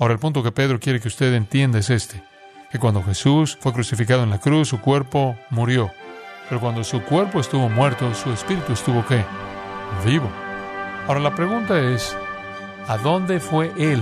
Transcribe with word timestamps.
Ahora 0.00 0.14
el 0.14 0.20
punto 0.20 0.44
que 0.44 0.52
Pedro 0.52 0.78
quiere 0.78 1.00
que 1.00 1.08
usted 1.08 1.34
entienda 1.34 1.80
es 1.80 1.90
este, 1.90 2.22
que 2.70 2.78
cuando 2.78 3.02
Jesús 3.02 3.58
fue 3.60 3.72
crucificado 3.72 4.22
en 4.22 4.30
la 4.30 4.38
cruz, 4.38 4.68
su 4.68 4.80
cuerpo 4.80 5.36
murió. 5.50 5.90
Pero 6.48 6.60
cuando 6.60 6.84
su 6.84 7.02
cuerpo 7.02 7.40
estuvo 7.40 7.68
muerto, 7.68 8.14
su 8.14 8.30
espíritu 8.30 8.74
estuvo 8.74 9.04
qué? 9.06 9.24
Vivo. 10.04 10.30
Ahora 11.08 11.18
la 11.18 11.34
pregunta 11.34 11.80
es, 11.80 12.16
¿a 12.86 12.96
dónde 12.98 13.40
fue 13.40 13.72
Él? 13.76 14.00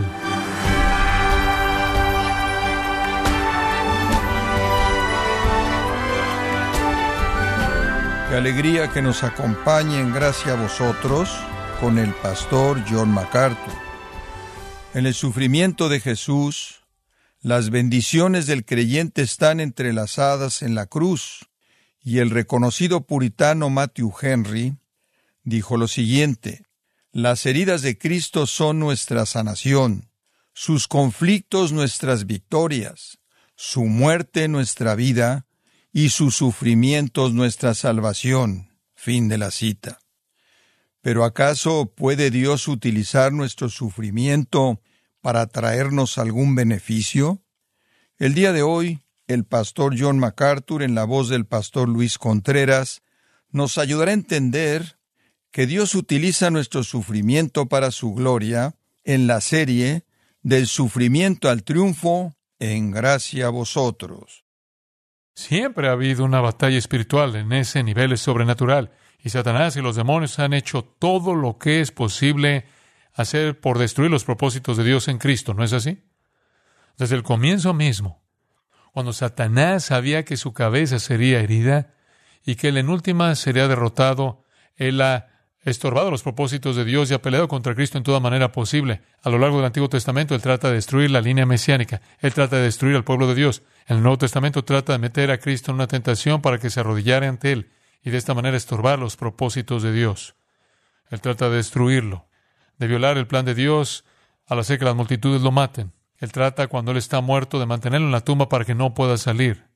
Qué 8.29 8.37
alegría 8.37 8.89
que 8.89 9.01
nos 9.01 9.25
acompañe 9.25 9.99
en 9.99 10.13
gracia 10.13 10.53
a 10.53 10.57
vosotros 10.57 11.35
con 11.81 11.97
el 11.97 12.13
pastor 12.13 12.83
John 12.87 13.15
MacArthur. 13.15 13.86
En 14.97 15.05
el 15.05 15.13
sufrimiento 15.13 15.91
de 15.91 16.01
Jesús, 16.01 16.87
las 17.43 17.69
bendiciones 17.69 18.47
del 18.47 18.65
creyente 18.65 19.21
están 19.21 19.61
entrelazadas 19.61 20.63
en 20.63 20.75
la 20.75 20.87
cruz, 20.87 21.51
y 22.03 22.21
el 22.21 22.31
reconocido 22.31 23.03
puritano 23.03 23.69
Matthew 23.69 24.15
Henry 24.23 24.79
dijo 25.45 25.77
lo 25.77 25.87
siguiente, 25.87 26.63
las 27.13 27.45
heridas 27.45 27.83
de 27.83 27.99
Cristo 27.99 28.47
son 28.47 28.79
nuestra 28.79 29.27
sanación, 29.27 30.11
sus 30.55 30.89
conflictos 30.89 31.73
nuestras 31.73 32.25
victorias, 32.25 33.19
su 33.55 33.85
muerte 33.85 34.49
nuestra 34.49 34.95
vida, 34.95 35.45
y 35.93 36.09
sus 36.09 36.37
sufrimientos 36.37 37.35
nuestra 37.35 37.75
salvación. 37.75 38.71
Fin 38.95 39.29
de 39.29 39.37
la 39.37 39.51
cita. 39.51 39.99
Pero 41.07 41.23
¿acaso 41.23 41.93
puede 41.95 42.33
Dios 42.33 42.67
utilizar 42.67 43.33
nuestro 43.33 43.69
sufrimiento 43.69 44.81
para 45.21 45.47
traernos 45.47 46.19
algún 46.19 46.57
beneficio? 46.57 47.45
El 48.19 48.35
día 48.35 48.53
de 48.53 48.63
hoy, 48.63 49.05
el 49.29 49.45
pastor 49.45 49.95
John 49.97 50.19
MacArthur, 50.19 50.83
en 50.83 50.97
la 50.97 51.05
voz 51.05 51.29
del 51.29 51.47
pastor 51.47 51.89
Luis 51.89 52.19
Contreras, 52.19 53.03
nos 53.53 53.79
ayudará 53.79 54.11
a 54.11 54.15
entender 54.15 54.99
que 55.53 55.69
Dios 55.69 55.95
utiliza 55.95 56.51
nuestro 56.51 56.83
sufrimiento 56.83 57.67
para 57.67 57.93
su 57.93 58.13
gloria 58.13 58.75
en 59.05 59.29
la 59.29 59.41
serie 59.41 60.03
Del 60.43 60.67
sufrimiento 60.67 61.49
al 61.49 61.63
triunfo, 61.63 62.35
en 62.59 62.91
gracia 62.91 63.47
a 63.47 63.51
vosotros. 63.51 64.45
Siempre 65.37 65.87
ha 65.87 65.93
habido 65.93 66.25
una 66.25 66.41
batalla 66.41 66.79
espiritual 66.79 67.37
en 67.37 67.53
ese 67.53 67.85
nivel 67.85 68.19
sobrenatural, 68.19 68.91
y 69.23 69.31
Satanás 69.31 69.77
y 69.77 69.83
los 69.83 69.97
demonios 69.97 70.39
han 70.39 70.53
hecho 70.53 70.85
todo 70.85 71.35
lo 71.35 71.59
que 71.59 71.81
es 71.81 71.91
posible 71.93 72.67
hacer 73.13 73.59
por 73.61 73.79
destruir 73.79 74.11
los 74.11 74.25
propósitos 74.25 74.77
de 74.77 74.85
Dios 74.85 75.09
en 75.09 75.19
Cristo, 75.19 75.55
¿no 75.55 75.65
es 75.65 75.73
así? 75.73 76.05
Desde 76.99 77.17
el 77.17 77.23
comienzo 77.23 77.75
mismo, 77.75 78.23
cuando 78.93 79.13
Satanás 79.13 79.85
sabía 79.85 80.25
que 80.25 80.37
su 80.37 80.53
cabeza 80.53 80.99
sería 80.99 81.41
herida 81.41 81.95
y 82.45 82.55
que 82.55 82.69
él 82.69 82.77
en 82.77 82.89
última 82.89 83.35
sería 83.35 83.69
derrotado, 83.69 84.45
él 84.77 85.01
ha 85.01 85.29
estorbado 85.65 86.11
los 86.11 86.23
propósitos 86.23 86.77
de 86.77 86.85
Dios 86.85 87.11
y 87.11 87.15
ha 87.15 87.21
peleado 87.21 87.49
contra 87.49 87.75
Cristo 87.75 87.99
en 87.99 88.05
toda 88.05 88.21
manera 88.21 88.53
posible. 88.53 89.03
A 89.23 89.31
lo 89.31 89.39
largo 89.39 89.57
del 89.57 89.67
Antiguo 89.67 89.89
Testamento, 89.89 90.35
Él 90.37 90.41
trata 90.41 90.69
de 90.69 90.75
destruir 90.75 91.11
la 91.11 91.21
línea 91.21 91.45
mesiánica. 91.45 92.01
Él 92.21 92.33
trata 92.33 92.57
de 92.57 92.63
destruir 92.63 92.95
al 92.95 93.03
pueblo 93.03 93.27
de 93.27 93.35
Dios. 93.35 93.63
En 93.89 93.97
el 93.97 94.03
Nuevo 94.05 94.19
Testamento 94.19 94.65
trata 94.65 94.93
de 94.93 95.01
meter 95.01 95.33
a 95.33 95.39
Cristo 95.39 95.73
en 95.73 95.75
una 95.75 95.89
tentación 95.89 96.41
para 96.41 96.59
que 96.59 96.71
se 96.71 96.79
arrodillara 96.79 97.29
ante 97.29 97.51
Él 97.51 97.69
y 98.03 98.11
de 98.11 98.19
esta 98.19 98.35
manera 98.35 98.57
estorbar 98.57 98.99
los 98.99 99.17
propósitos 99.17 99.83
de 99.83 99.93
Dios. 99.93 100.37
Él 101.11 101.21
trata 101.21 101.49
de 101.51 101.57
destruirlo, 101.57 102.29
de 102.79 102.87
violar 102.87 103.17
el 103.17 103.27
plan 103.27 103.45
de 103.45 103.55
Dios 103.55 104.05
al 104.47 104.59
hacer 104.59 104.79
que 104.79 104.85
las 104.85 104.97
multitudes 104.97 105.43
lo 105.43 105.53
maten. 105.53 105.93
Él 106.19 106.33
trata, 106.33 106.69
cuando 106.69 106.93
Él 106.93 106.97
está 106.97 107.21
muerto, 107.21 107.59
de 107.59 107.67
mantenerlo 107.67 108.07
en 108.07 108.13
la 108.13 108.23
tumba 108.23 108.49
para 108.49 108.65
que 108.65 108.75
no 108.75 108.95
pueda 108.95 109.19
salir. 109.19 109.67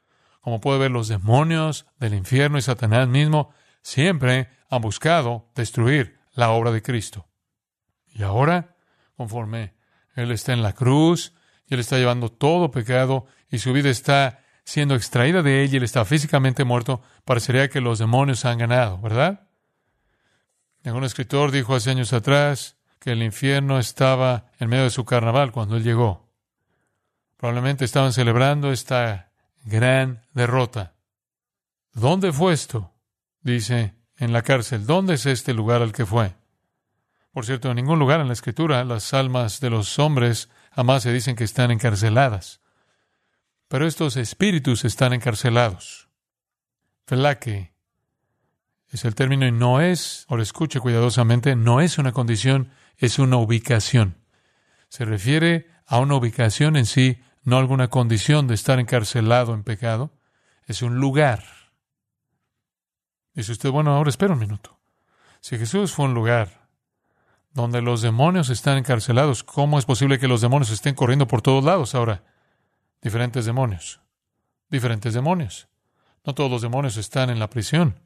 Como 0.40 0.60
puede 0.60 0.78
ver, 0.78 0.90
los 0.90 1.08
demonios 1.08 1.86
del 1.98 2.14
infierno 2.14 2.56
y 2.56 2.62
Satanás 2.62 3.08
mismo 3.08 3.52
siempre 3.82 4.48
han 4.70 4.80
buscado 4.80 5.50
destruir 5.54 6.18
la 6.32 6.50
obra 6.50 6.70
de 6.70 6.82
Cristo. 6.82 7.28
Y 8.08 8.22
ahora, 8.22 8.76
conforme 9.16 9.74
Él 10.14 10.30
está 10.30 10.52
en 10.52 10.62
la 10.62 10.72
cruz, 10.72 11.34
y 11.66 11.74
Él 11.74 11.80
está 11.80 11.98
llevando 11.98 12.30
todo 12.30 12.70
pecado, 12.70 13.26
y 13.50 13.58
su 13.58 13.72
vida 13.72 13.90
está 13.90 14.42
siendo 14.64 14.94
extraída 14.94 15.42
de 15.42 15.62
ella, 15.62 15.74
y 15.74 15.76
Él 15.78 15.82
está 15.82 16.04
físicamente 16.04 16.64
muerto, 16.64 17.02
parecería 17.24 17.68
que 17.68 17.80
los 17.80 17.98
demonios 17.98 18.44
han 18.44 18.58
ganado, 18.58 18.98
¿verdad? 18.98 19.48
Un 20.84 21.04
escritor 21.04 21.50
dijo 21.50 21.74
hace 21.74 21.90
años 21.90 22.12
atrás 22.12 22.76
que 22.98 23.12
el 23.12 23.22
infierno 23.22 23.78
estaba 23.78 24.46
en 24.58 24.68
medio 24.68 24.84
de 24.84 24.90
su 24.90 25.04
carnaval 25.04 25.52
cuando 25.52 25.76
Él 25.76 25.84
llegó. 25.84 26.30
Probablemente 27.36 27.84
estaban 27.84 28.12
celebrando 28.12 28.72
esta 28.72 29.32
gran 29.64 30.22
derrota. 30.32 30.94
¿Dónde 31.92 32.32
fue 32.32 32.52
esto? 32.52 32.92
Dice 33.40 33.94
en 34.16 34.32
la 34.32 34.42
cárcel. 34.42 34.86
¿Dónde 34.86 35.14
es 35.14 35.26
este 35.26 35.54
lugar 35.54 35.82
al 35.82 35.92
que 35.92 36.06
fue? 36.06 36.34
Por 37.32 37.46
cierto, 37.46 37.70
en 37.70 37.76
ningún 37.76 37.98
lugar 37.98 38.20
en 38.20 38.26
la 38.26 38.32
Escritura 38.32 38.84
las 38.84 39.14
almas 39.14 39.60
de 39.60 39.70
los 39.70 39.98
hombres 39.98 40.50
jamás 40.72 41.02
se 41.02 41.12
dicen 41.12 41.36
que 41.36 41.44
están 41.44 41.70
encarceladas. 41.70 42.60
Pero 43.70 43.86
estos 43.86 44.16
espíritus 44.16 44.84
están 44.84 45.12
encarcelados. 45.12 46.08
Felaque 47.06 47.72
es 48.88 49.04
el 49.04 49.14
término 49.14 49.46
y 49.46 49.52
no 49.52 49.80
es, 49.80 50.26
ahora 50.28 50.42
escuche 50.42 50.80
cuidadosamente, 50.80 51.54
no 51.54 51.80
es 51.80 51.96
una 51.96 52.10
condición, 52.10 52.72
es 52.96 53.20
una 53.20 53.36
ubicación. 53.36 54.16
Se 54.88 55.04
refiere 55.04 55.70
a 55.86 56.00
una 56.00 56.16
ubicación 56.16 56.74
en 56.74 56.84
sí, 56.84 57.20
no 57.44 57.54
a 57.54 57.60
alguna 57.60 57.86
condición 57.86 58.48
de 58.48 58.54
estar 58.54 58.80
encarcelado 58.80 59.54
en 59.54 59.62
pecado. 59.62 60.10
Es 60.66 60.82
un 60.82 60.96
lugar. 60.96 61.44
Dice 63.34 63.52
usted, 63.52 63.70
bueno, 63.70 63.94
ahora 63.94 64.10
espera 64.10 64.32
un 64.32 64.40
minuto. 64.40 64.80
Si 65.40 65.56
Jesús 65.58 65.92
fue 65.92 66.06
un 66.06 66.14
lugar 66.14 66.66
donde 67.52 67.82
los 67.82 68.02
demonios 68.02 68.50
están 68.50 68.78
encarcelados, 68.78 69.44
¿cómo 69.44 69.78
es 69.78 69.84
posible 69.84 70.18
que 70.18 70.26
los 70.26 70.40
demonios 70.40 70.72
estén 70.72 70.96
corriendo 70.96 71.28
por 71.28 71.40
todos 71.40 71.62
lados 71.62 71.94
ahora? 71.94 72.24
Diferentes 73.02 73.46
demonios. 73.46 74.00
Diferentes 74.68 75.14
demonios. 75.14 75.68
No 76.24 76.34
todos 76.34 76.50
los 76.50 76.62
demonios 76.62 76.96
están 76.96 77.30
en 77.30 77.38
la 77.38 77.48
prisión. 77.48 78.00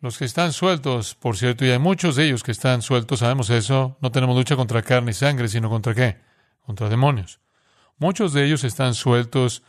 Los 0.00 0.18
que 0.18 0.24
están 0.24 0.52
sueltos, 0.52 1.14
por 1.14 1.36
cierto, 1.36 1.64
y 1.64 1.70
hay 1.70 1.78
muchos 1.78 2.16
de 2.16 2.26
ellos 2.26 2.42
que 2.42 2.50
están 2.50 2.82
sueltos, 2.82 3.20
sabemos 3.20 3.48
eso, 3.50 3.96
no 4.02 4.10
tenemos 4.12 4.36
lucha 4.36 4.56
contra 4.56 4.82
carne 4.82 5.12
y 5.12 5.14
sangre, 5.14 5.48
sino 5.48 5.70
contra 5.70 5.94
qué? 5.94 6.20
Contra 6.60 6.88
demonios. 6.88 7.40
Muchos 7.96 8.32
de 8.32 8.44
ellos 8.44 8.64
están 8.64 8.94
sueltos 8.94 9.62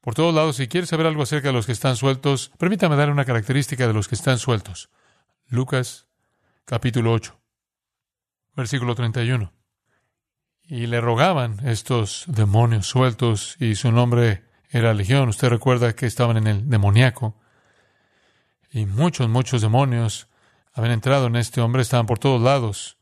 por 0.00 0.14
todos 0.14 0.34
lados. 0.34 0.56
Si 0.56 0.68
quieres 0.68 0.90
saber 0.90 1.06
algo 1.06 1.22
acerca 1.22 1.48
de 1.48 1.54
los 1.54 1.66
que 1.66 1.72
están 1.72 1.96
sueltos, 1.96 2.50
permítame 2.58 2.96
dar 2.96 3.10
una 3.10 3.24
característica 3.24 3.86
de 3.86 3.94
los 3.94 4.08
que 4.08 4.16
están 4.16 4.38
sueltos. 4.38 4.90
Lucas 5.46 6.08
capítulo 6.64 7.12
8, 7.12 7.40
versículo 8.56 8.94
31. 8.94 9.59
Y 10.70 10.86
le 10.86 11.00
rogaban 11.00 11.58
estos 11.66 12.26
demonios 12.28 12.86
sueltos, 12.86 13.56
y 13.58 13.74
su 13.74 13.90
nombre 13.90 14.44
era 14.70 14.94
Legión. 14.94 15.28
Usted 15.28 15.48
recuerda 15.48 15.96
que 15.96 16.06
estaban 16.06 16.36
en 16.36 16.46
el 16.46 16.70
demoníaco. 16.70 17.34
Y 18.70 18.86
muchos, 18.86 19.28
muchos 19.28 19.62
demonios 19.62 20.28
habían 20.72 20.92
entrado 20.92 21.26
en 21.26 21.34
este 21.34 21.60
hombre, 21.60 21.82
estaban 21.82 22.06
por 22.06 22.20
todos 22.20 22.40
lados. 22.40 22.98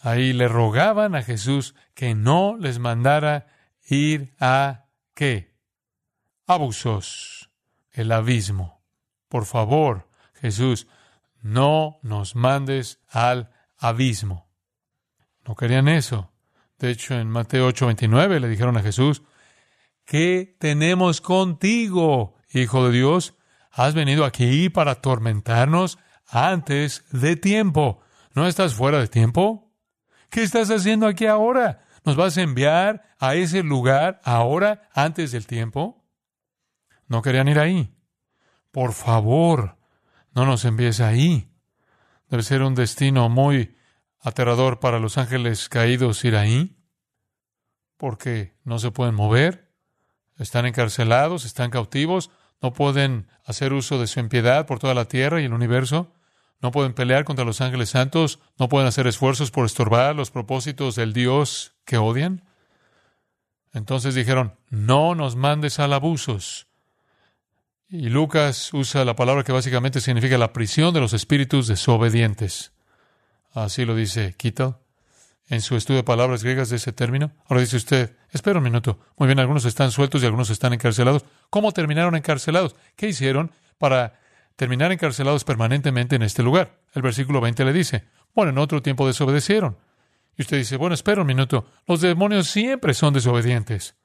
Ahí 0.00 0.32
le 0.32 0.48
rogaban 0.48 1.14
a 1.14 1.22
Jesús 1.22 1.76
que 1.94 2.16
no 2.16 2.56
les 2.58 2.80
mandara 2.80 3.46
ir 3.88 4.34
a 4.40 4.86
qué? 5.14 5.54
abusos, 6.48 7.48
el 7.92 8.10
abismo. 8.10 8.82
Por 9.28 9.44
favor, 9.44 10.08
Jesús, 10.34 10.88
no 11.42 12.00
nos 12.02 12.34
mandes 12.34 12.98
al 13.08 13.52
abismo. 13.78 14.48
No 15.46 15.54
querían 15.54 15.86
eso. 15.86 16.31
De 16.82 16.90
hecho, 16.90 17.14
en 17.14 17.30
Mateo 17.30 17.68
8:29 17.68 18.40
le 18.40 18.48
dijeron 18.48 18.76
a 18.76 18.82
Jesús, 18.82 19.22
¿qué 20.04 20.56
tenemos 20.58 21.20
contigo, 21.20 22.34
Hijo 22.52 22.84
de 22.88 22.92
Dios? 22.92 23.36
Has 23.70 23.94
venido 23.94 24.24
aquí 24.24 24.68
para 24.68 24.90
atormentarnos 24.90 26.00
antes 26.26 27.04
de 27.12 27.36
tiempo. 27.36 28.00
¿No 28.34 28.48
estás 28.48 28.74
fuera 28.74 28.98
de 28.98 29.06
tiempo? 29.06 29.72
¿Qué 30.28 30.42
estás 30.42 30.70
haciendo 30.70 31.06
aquí 31.06 31.26
ahora? 31.26 31.84
¿Nos 32.04 32.16
vas 32.16 32.36
a 32.36 32.42
enviar 32.42 33.14
a 33.20 33.36
ese 33.36 33.62
lugar 33.62 34.20
ahora, 34.24 34.90
antes 34.92 35.30
del 35.30 35.46
tiempo? 35.46 36.04
No 37.06 37.22
querían 37.22 37.46
ir 37.46 37.60
ahí. 37.60 37.94
Por 38.72 38.92
favor, 38.92 39.78
no 40.34 40.46
nos 40.46 40.64
envíes 40.64 40.98
ahí. 40.98 41.48
Debe 42.28 42.42
ser 42.42 42.60
un 42.62 42.74
destino 42.74 43.28
muy 43.28 43.76
aterrador 44.22 44.80
para 44.80 44.98
los 44.98 45.18
ángeles 45.18 45.68
caídos 45.68 46.24
ir 46.24 46.36
ahí, 46.36 46.76
porque 47.96 48.54
no 48.64 48.78
se 48.78 48.90
pueden 48.90 49.14
mover, 49.14 49.72
están 50.38 50.64
encarcelados, 50.64 51.44
están 51.44 51.70
cautivos, 51.70 52.30
no 52.60 52.72
pueden 52.72 53.28
hacer 53.44 53.72
uso 53.72 53.98
de 53.98 54.06
su 54.06 54.20
impiedad 54.20 54.66
por 54.66 54.78
toda 54.78 54.94
la 54.94 55.06
tierra 55.06 55.40
y 55.40 55.44
el 55.44 55.52
universo, 55.52 56.14
no 56.60 56.70
pueden 56.70 56.94
pelear 56.94 57.24
contra 57.24 57.44
los 57.44 57.60
ángeles 57.60 57.90
santos, 57.90 58.38
no 58.56 58.68
pueden 58.68 58.86
hacer 58.86 59.08
esfuerzos 59.08 59.50
por 59.50 59.66
estorbar 59.66 60.14
los 60.14 60.30
propósitos 60.30 60.94
del 60.94 61.12
Dios 61.12 61.74
que 61.84 61.98
odian. 61.98 62.44
Entonces 63.72 64.14
dijeron, 64.14 64.54
no 64.70 65.16
nos 65.16 65.34
mandes 65.34 65.80
al 65.80 65.92
abusos. 65.92 66.68
Y 67.88 68.08
Lucas 68.10 68.72
usa 68.72 69.04
la 69.04 69.16
palabra 69.16 69.42
que 69.42 69.50
básicamente 69.50 70.00
significa 70.00 70.38
la 70.38 70.52
prisión 70.52 70.94
de 70.94 71.00
los 71.00 71.12
espíritus 71.12 71.66
desobedientes. 71.66 72.72
Así 73.54 73.84
lo 73.84 73.94
dice 73.94 74.34
Kittel 74.36 74.74
en 75.48 75.60
su 75.60 75.76
estudio 75.76 75.98
de 75.98 76.04
palabras 76.04 76.42
griegas 76.42 76.70
de 76.70 76.76
ese 76.76 76.92
término. 76.92 77.32
Ahora 77.46 77.60
dice 77.60 77.76
usted, 77.76 78.16
espera 78.30 78.58
un 78.58 78.64
minuto. 78.64 78.98
Muy 79.18 79.26
bien, 79.26 79.38
algunos 79.38 79.66
están 79.66 79.90
sueltos 79.90 80.22
y 80.22 80.26
algunos 80.26 80.48
están 80.48 80.72
encarcelados. 80.72 81.26
¿Cómo 81.50 81.72
terminaron 81.72 82.16
encarcelados? 82.16 82.74
¿Qué 82.96 83.08
hicieron 83.08 83.52
para 83.76 84.18
terminar 84.56 84.92
encarcelados 84.92 85.44
permanentemente 85.44 86.16
en 86.16 86.22
este 86.22 86.42
lugar? 86.42 86.78
El 86.94 87.02
versículo 87.02 87.42
20 87.42 87.66
le 87.66 87.72
dice, 87.74 88.04
bueno, 88.34 88.50
en 88.50 88.58
otro 88.58 88.80
tiempo 88.80 89.06
desobedecieron. 89.06 89.76
Y 90.38 90.42
usted 90.42 90.56
dice, 90.56 90.78
bueno, 90.78 90.94
espera 90.94 91.20
un 91.20 91.26
minuto. 91.26 91.66
Los 91.86 92.00
demonios 92.00 92.46
siempre 92.46 92.94
son 92.94 93.12
desobedientes. 93.12 93.96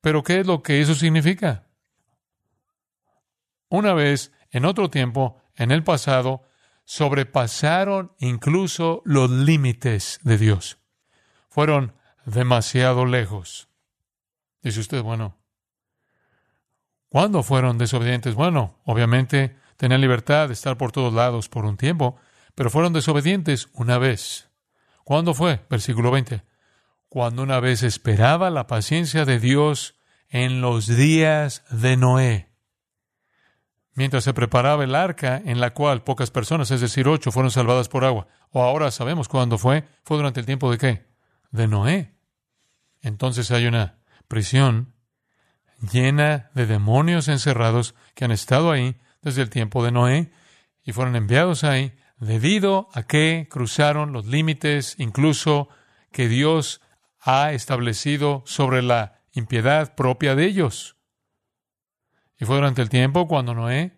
Pero 0.00 0.22
¿qué 0.22 0.40
es 0.40 0.46
lo 0.46 0.62
que 0.62 0.80
eso 0.80 0.94
significa? 0.94 1.66
Una 3.68 3.92
vez, 3.92 4.32
en 4.50 4.64
otro 4.64 4.88
tiempo, 4.88 5.42
en 5.56 5.70
el 5.70 5.82
pasado, 5.82 6.44
sobrepasaron 6.84 8.12
incluso 8.18 9.02
los 9.04 9.30
límites 9.30 10.20
de 10.22 10.38
Dios 10.38 10.78
fueron 11.54 11.94
demasiado 12.26 13.06
lejos. 13.06 13.68
Dice 14.60 14.80
usted, 14.80 15.02
bueno, 15.04 15.38
¿cuándo 17.08 17.44
fueron 17.44 17.78
desobedientes? 17.78 18.34
Bueno, 18.34 18.80
obviamente 18.84 19.56
tenían 19.76 20.00
libertad 20.00 20.48
de 20.48 20.54
estar 20.54 20.76
por 20.76 20.90
todos 20.90 21.14
lados 21.14 21.48
por 21.48 21.64
un 21.64 21.76
tiempo, 21.76 22.16
pero 22.56 22.70
fueron 22.70 22.92
desobedientes 22.92 23.68
una 23.72 23.98
vez. 23.98 24.50
¿Cuándo 25.04 25.32
fue? 25.32 25.64
Versículo 25.70 26.10
20. 26.10 26.42
Cuando 27.08 27.44
una 27.44 27.60
vez 27.60 27.84
esperaba 27.84 28.50
la 28.50 28.66
paciencia 28.66 29.24
de 29.24 29.38
Dios 29.38 29.94
en 30.28 30.60
los 30.60 30.88
días 30.88 31.62
de 31.70 31.96
Noé. 31.96 32.53
Mientras 33.94 34.24
se 34.24 34.34
preparaba 34.34 34.84
el 34.84 34.94
arca 34.94 35.40
en 35.44 35.60
la 35.60 35.72
cual 35.72 36.02
pocas 36.02 36.30
personas, 36.30 36.70
es 36.70 36.80
decir, 36.80 37.06
ocho, 37.08 37.30
fueron 37.30 37.50
salvadas 37.50 37.88
por 37.88 38.04
agua. 38.04 38.26
O 38.50 38.62
ahora 38.62 38.90
sabemos 38.90 39.28
cuándo 39.28 39.56
fue. 39.56 39.84
Fue 40.04 40.16
durante 40.16 40.40
el 40.40 40.46
tiempo 40.46 40.70
de 40.70 40.78
qué? 40.78 41.14
de 41.54 41.68
Noé. 41.68 42.12
Entonces 43.00 43.52
hay 43.52 43.66
una 43.66 44.00
prisión 44.26 44.92
llena 45.92 46.50
de 46.54 46.66
demonios 46.66 47.28
encerrados 47.28 47.94
que 48.14 48.24
han 48.24 48.32
estado 48.32 48.72
ahí 48.72 48.96
desde 49.22 49.42
el 49.42 49.50
tiempo 49.50 49.84
de 49.84 49.92
Noé 49.92 50.32
y 50.82 50.92
fueron 50.92 51.14
enviados 51.14 51.62
ahí 51.62 51.94
debido 52.18 52.88
a 52.92 53.04
que 53.04 53.46
cruzaron 53.48 54.12
los 54.12 54.26
límites 54.26 54.96
incluso 54.98 55.68
que 56.10 56.28
Dios 56.28 56.80
ha 57.20 57.52
establecido 57.52 58.42
sobre 58.46 58.82
la 58.82 59.20
impiedad 59.32 59.94
propia 59.94 60.34
de 60.34 60.46
ellos. 60.46 60.96
Y 62.38 62.44
fue 62.44 62.56
durante 62.56 62.82
el 62.82 62.88
tiempo 62.88 63.28
cuando 63.28 63.54
Noé 63.54 63.96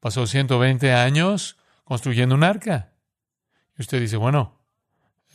pasó 0.00 0.26
120 0.26 0.92
años 0.92 1.56
construyendo 1.84 2.34
un 2.34 2.44
arca. 2.44 2.92
Y 3.76 3.82
usted 3.82 4.00
dice, 4.00 4.16
bueno, 4.16 4.64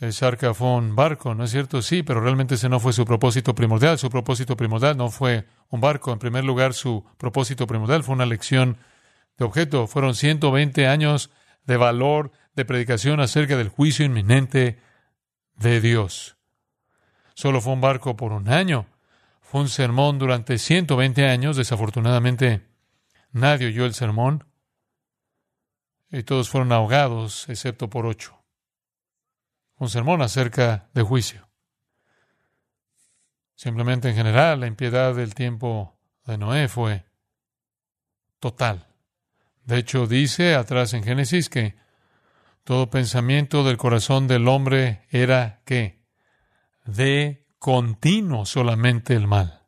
el 0.00 0.14
arca 0.22 0.54
fue 0.54 0.68
un 0.68 0.96
barco, 0.96 1.34
¿no 1.34 1.44
es 1.44 1.50
cierto? 1.50 1.82
Sí, 1.82 2.02
pero 2.02 2.22
realmente 2.22 2.54
ese 2.54 2.70
no 2.70 2.80
fue 2.80 2.94
su 2.94 3.04
propósito 3.04 3.54
primordial. 3.54 3.98
Su 3.98 4.08
propósito 4.08 4.56
primordial 4.56 4.96
no 4.96 5.10
fue 5.10 5.46
un 5.68 5.82
barco. 5.82 6.10
En 6.12 6.18
primer 6.18 6.42
lugar, 6.42 6.72
su 6.72 7.04
propósito 7.18 7.66
primordial 7.66 8.02
fue 8.02 8.14
una 8.14 8.24
lección 8.24 8.78
de 9.36 9.44
objeto. 9.44 9.86
Fueron 9.86 10.14
120 10.14 10.86
años 10.86 11.30
de 11.66 11.76
valor 11.76 12.32
de 12.54 12.64
predicación 12.64 13.20
acerca 13.20 13.58
del 13.58 13.68
juicio 13.68 14.06
inminente 14.06 14.78
de 15.56 15.80
Dios. 15.82 16.38
Solo 17.34 17.60
fue 17.60 17.74
un 17.74 17.82
barco 17.82 18.16
por 18.16 18.32
un 18.32 18.48
año. 18.48 18.86
Fue 19.50 19.62
un 19.62 19.68
sermón 19.68 20.20
durante 20.20 20.58
120 20.58 21.26
años. 21.26 21.56
Desafortunadamente, 21.56 22.68
nadie 23.32 23.66
oyó 23.66 23.84
el 23.84 23.94
sermón 23.94 24.46
y 26.08 26.22
todos 26.22 26.48
fueron 26.48 26.70
ahogados, 26.70 27.48
excepto 27.48 27.90
por 27.90 28.06
ocho 28.06 28.40
un 29.80 29.88
sermón 29.88 30.22
acerca 30.22 30.88
de 30.94 31.02
juicio. 31.02 31.48
Simplemente 33.56 34.08
en 34.10 34.14
general, 34.14 34.60
la 34.60 34.66
impiedad 34.68 35.14
del 35.14 35.34
tiempo 35.34 35.98
de 36.26 36.38
Noé 36.38 36.68
fue 36.68 37.06
total. 38.38 38.86
De 39.64 39.78
hecho, 39.78 40.06
dice 40.06 40.54
atrás 40.54 40.92
en 40.92 41.02
Génesis 41.02 41.48
que 41.48 41.76
todo 42.62 42.90
pensamiento 42.90 43.64
del 43.64 43.78
corazón 43.78 44.28
del 44.28 44.46
hombre 44.48 45.06
era 45.10 45.62
que 45.64 46.04
de 46.84 47.49
continuo 47.60 48.44
solamente 48.44 49.14
el 49.14 49.28
mal. 49.28 49.62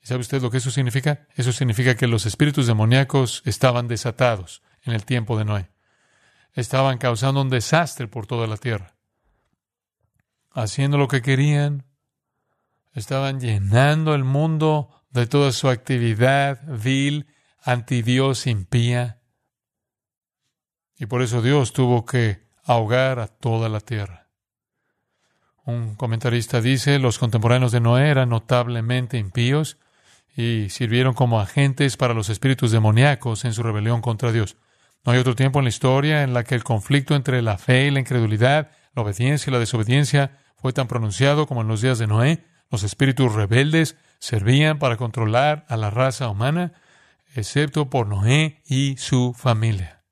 ¿Y 0.00 0.06
sabe 0.06 0.22
usted 0.22 0.40
lo 0.40 0.50
que 0.50 0.56
eso 0.56 0.70
significa? 0.70 1.28
Eso 1.36 1.52
significa 1.52 1.94
que 1.94 2.06
los 2.06 2.24
espíritus 2.24 2.66
demoníacos 2.66 3.42
estaban 3.44 3.86
desatados 3.86 4.62
en 4.84 4.94
el 4.94 5.04
tiempo 5.04 5.36
de 5.36 5.44
Noé. 5.44 5.70
Estaban 6.54 6.96
causando 6.96 7.42
un 7.42 7.50
desastre 7.50 8.08
por 8.08 8.26
toda 8.26 8.46
la 8.46 8.56
tierra 8.56 8.94
haciendo 10.54 10.98
lo 10.98 11.08
que 11.08 11.22
querían, 11.22 11.86
estaban 12.92 13.40
llenando 13.40 14.14
el 14.14 14.24
mundo 14.24 15.02
de 15.10 15.26
toda 15.26 15.52
su 15.52 15.68
actividad 15.68 16.62
vil, 16.66 17.26
anti 17.62 18.02
Dios 18.02 18.46
impía. 18.46 19.22
Y 20.96 21.06
por 21.06 21.22
eso 21.22 21.42
Dios 21.42 21.72
tuvo 21.72 22.04
que 22.04 22.48
ahogar 22.64 23.18
a 23.18 23.28
toda 23.28 23.68
la 23.68 23.80
tierra. 23.80 24.21
Un 25.64 25.94
comentarista 25.94 26.60
dice, 26.60 26.98
los 26.98 27.18
contemporáneos 27.18 27.70
de 27.70 27.80
Noé 27.80 28.08
eran 28.08 28.30
notablemente 28.30 29.18
impíos 29.18 29.78
y 30.36 30.68
sirvieron 30.70 31.14
como 31.14 31.40
agentes 31.40 31.96
para 31.96 32.14
los 32.14 32.30
espíritus 32.30 32.72
demoníacos 32.72 33.44
en 33.44 33.52
su 33.52 33.62
rebelión 33.62 34.00
contra 34.00 34.32
Dios. 34.32 34.56
No 35.04 35.12
hay 35.12 35.18
otro 35.18 35.36
tiempo 35.36 35.60
en 35.60 35.64
la 35.64 35.68
historia 35.68 36.22
en 36.22 36.34
la 36.34 36.44
que 36.44 36.54
el 36.54 36.64
conflicto 36.64 37.14
entre 37.14 37.42
la 37.42 37.58
fe 37.58 37.86
y 37.86 37.90
la 37.90 38.00
incredulidad, 38.00 38.70
la 38.94 39.02
obediencia 39.02 39.50
y 39.50 39.52
la 39.52 39.58
desobediencia 39.58 40.38
fue 40.56 40.72
tan 40.72 40.88
pronunciado 40.88 41.46
como 41.46 41.62
en 41.62 41.68
los 41.68 41.80
días 41.80 41.98
de 41.98 42.06
Noé. 42.06 42.44
Los 42.70 42.82
espíritus 42.82 43.34
rebeldes 43.34 43.96
servían 44.18 44.78
para 44.78 44.96
controlar 44.96 45.64
a 45.68 45.76
la 45.76 45.90
raza 45.90 46.28
humana, 46.28 46.72
excepto 47.34 47.90
por 47.90 48.06
Noé 48.06 48.62
y 48.66 48.96
su 48.96 49.34
familia. 49.36 50.02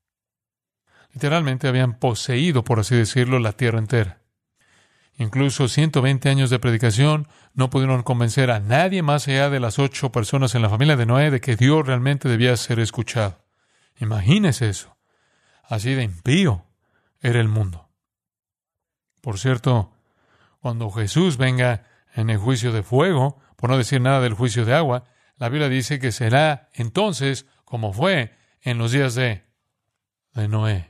Literalmente 1.12 1.66
habían 1.66 1.98
poseído, 1.98 2.62
por 2.62 2.78
así 2.78 2.94
decirlo, 2.94 3.38
la 3.38 3.52
tierra 3.52 3.78
entera. 3.78 4.19
Incluso 5.20 5.68
120 5.68 6.30
años 6.30 6.48
de 6.48 6.58
predicación 6.58 7.28
no 7.52 7.68
pudieron 7.68 8.02
convencer 8.02 8.50
a 8.50 8.58
nadie 8.58 9.02
más 9.02 9.28
allá 9.28 9.50
de 9.50 9.60
las 9.60 9.78
ocho 9.78 10.10
personas 10.10 10.54
en 10.54 10.62
la 10.62 10.70
familia 10.70 10.96
de 10.96 11.04
Noé 11.04 11.30
de 11.30 11.42
que 11.42 11.56
Dios 11.56 11.86
realmente 11.86 12.26
debía 12.26 12.56
ser 12.56 12.80
escuchado. 12.80 13.44
Imagínese 13.98 14.70
eso. 14.70 14.96
Así 15.62 15.92
de 15.92 16.04
impío 16.04 16.64
era 17.20 17.38
el 17.38 17.48
mundo. 17.48 17.90
Por 19.20 19.38
cierto, 19.38 19.92
cuando 20.58 20.90
Jesús 20.90 21.36
venga 21.36 21.84
en 22.14 22.30
el 22.30 22.38
juicio 22.38 22.72
de 22.72 22.82
fuego, 22.82 23.42
por 23.56 23.68
no 23.68 23.76
decir 23.76 24.00
nada 24.00 24.22
del 24.22 24.32
juicio 24.32 24.64
de 24.64 24.72
agua, 24.72 25.04
la 25.36 25.50
Biblia 25.50 25.68
dice 25.68 25.98
que 25.98 26.12
será 26.12 26.70
entonces 26.72 27.44
como 27.66 27.92
fue 27.92 28.34
en 28.62 28.78
los 28.78 28.92
días 28.92 29.14
de, 29.16 29.44
de 30.32 30.48
Noé. 30.48 30.89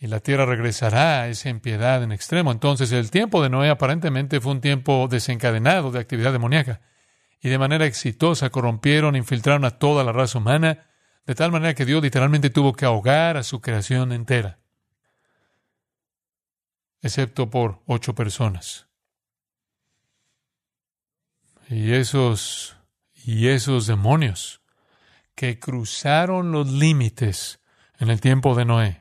Y 0.00 0.08
la 0.08 0.18
tierra 0.18 0.46
regresará 0.46 1.22
a 1.22 1.28
esa 1.28 1.48
impiedad 1.50 2.02
en 2.02 2.10
extremo. 2.10 2.50
Entonces 2.50 2.90
el 2.90 3.12
tiempo 3.12 3.42
de 3.42 3.50
Noé 3.50 3.70
aparentemente 3.70 4.40
fue 4.40 4.52
un 4.52 4.60
tiempo 4.60 5.06
desencadenado 5.08 5.92
de 5.92 6.00
actividad 6.00 6.32
demoníaca. 6.32 6.80
Y 7.40 7.50
de 7.50 7.58
manera 7.58 7.86
exitosa 7.86 8.50
corrompieron, 8.50 9.14
infiltraron 9.14 9.64
a 9.64 9.78
toda 9.78 10.02
la 10.02 10.12
raza 10.12 10.38
humana, 10.38 10.88
de 11.26 11.34
tal 11.36 11.52
manera 11.52 11.74
que 11.74 11.84
Dios 11.84 12.02
literalmente 12.02 12.50
tuvo 12.50 12.72
que 12.72 12.86
ahogar 12.86 13.36
a 13.36 13.44
su 13.44 13.60
creación 13.60 14.10
entera 14.10 14.60
excepto 17.02 17.50
por 17.50 17.82
ocho 17.86 18.14
personas. 18.14 18.86
Y 21.68 21.92
esos, 21.92 22.76
y 23.14 23.48
esos 23.48 23.86
demonios 23.86 24.60
que 25.34 25.58
cruzaron 25.58 26.52
los 26.52 26.68
límites 26.68 27.60
en 27.98 28.10
el 28.10 28.20
tiempo 28.20 28.54
de 28.54 28.64
Noé 28.64 28.99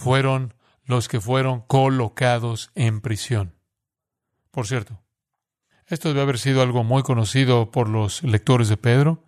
fueron 0.00 0.54
los 0.84 1.08
que 1.08 1.20
fueron 1.20 1.60
colocados 1.60 2.70
en 2.74 3.00
prisión. 3.00 3.54
Por 4.50 4.66
cierto, 4.66 5.02
esto 5.86 6.08
debe 6.08 6.22
haber 6.22 6.38
sido 6.38 6.62
algo 6.62 6.84
muy 6.84 7.02
conocido 7.02 7.70
por 7.70 7.88
los 7.88 8.22
lectores 8.22 8.68
de 8.68 8.76
Pedro, 8.76 9.24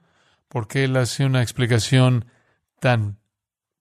porque 0.49 0.85
él 0.85 0.97
hace 0.97 1.25
una 1.25 1.43
explicación 1.43 2.27
tan 2.81 3.19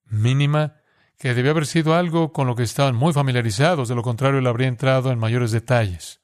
mínima 0.05 0.75
que 1.17 1.33
debió 1.33 1.51
haber 1.51 1.65
sido 1.65 1.95
algo 1.95 2.33
con 2.33 2.47
lo 2.47 2.55
que 2.55 2.63
estaban 2.63 2.95
muy 2.95 3.13
familiarizados, 3.13 3.87
de 3.87 3.95
lo 3.95 4.03
contrario 4.03 4.39
él 4.39 4.47
habría 4.47 4.67
entrado 4.67 5.11
en 5.11 5.19
mayores 5.19 5.51
detalles. 5.51 6.21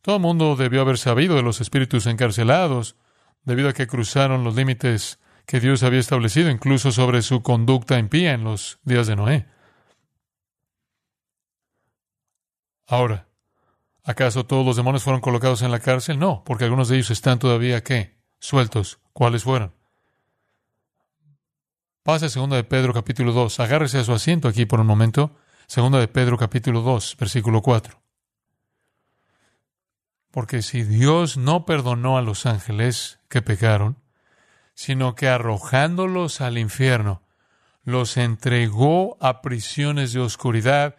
Todo 0.00 0.16
el 0.16 0.22
mundo 0.22 0.56
debió 0.56 0.80
haber 0.80 0.96
sabido 0.96 1.36
de 1.36 1.42
los 1.42 1.60
espíritus 1.60 2.06
encarcelados, 2.06 2.96
debido 3.44 3.68
a 3.68 3.72
que 3.72 3.86
cruzaron 3.86 4.44
los 4.44 4.54
límites 4.54 5.18
que 5.44 5.60
Dios 5.60 5.82
había 5.82 6.00
establecido, 6.00 6.50
incluso 6.50 6.92
sobre 6.92 7.22
su 7.22 7.42
conducta 7.42 7.98
impía 7.98 8.32
en 8.32 8.44
los 8.44 8.78
días 8.84 9.06
de 9.06 9.16
Noé. 9.16 9.57
Ahora, 12.90 13.28
¿acaso 14.02 14.46
todos 14.46 14.64
los 14.64 14.76
demonios 14.76 15.02
fueron 15.02 15.20
colocados 15.20 15.60
en 15.60 15.70
la 15.70 15.78
cárcel? 15.78 16.18
No, 16.18 16.42
porque 16.42 16.64
algunos 16.64 16.88
de 16.88 16.96
ellos 16.96 17.10
están 17.10 17.38
todavía, 17.38 17.84
¿qué? 17.84 18.16
Sueltos. 18.38 18.98
¿Cuáles 19.12 19.44
fueron? 19.44 19.74
Pase 22.02 22.24
a 22.24 22.28
2 22.30 22.48
de 22.48 22.64
Pedro 22.64 22.94
capítulo 22.94 23.32
2. 23.32 23.60
Agárrese 23.60 23.98
a 23.98 24.04
su 24.04 24.14
asiento 24.14 24.48
aquí 24.48 24.64
por 24.64 24.80
un 24.80 24.86
momento. 24.86 25.36
2 25.68 25.92
de 26.00 26.08
Pedro 26.08 26.38
capítulo 26.38 26.80
2, 26.80 27.18
versículo 27.20 27.60
4. 27.60 28.00
Porque 30.30 30.62
si 30.62 30.82
Dios 30.82 31.36
no 31.36 31.66
perdonó 31.66 32.16
a 32.16 32.22
los 32.22 32.46
ángeles 32.46 33.20
que 33.28 33.42
pecaron, 33.42 33.98
sino 34.72 35.14
que 35.14 35.28
arrojándolos 35.28 36.40
al 36.40 36.56
infierno, 36.56 37.22
los 37.82 38.16
entregó 38.16 39.18
a 39.20 39.42
prisiones 39.42 40.14
de 40.14 40.20
oscuridad 40.20 40.96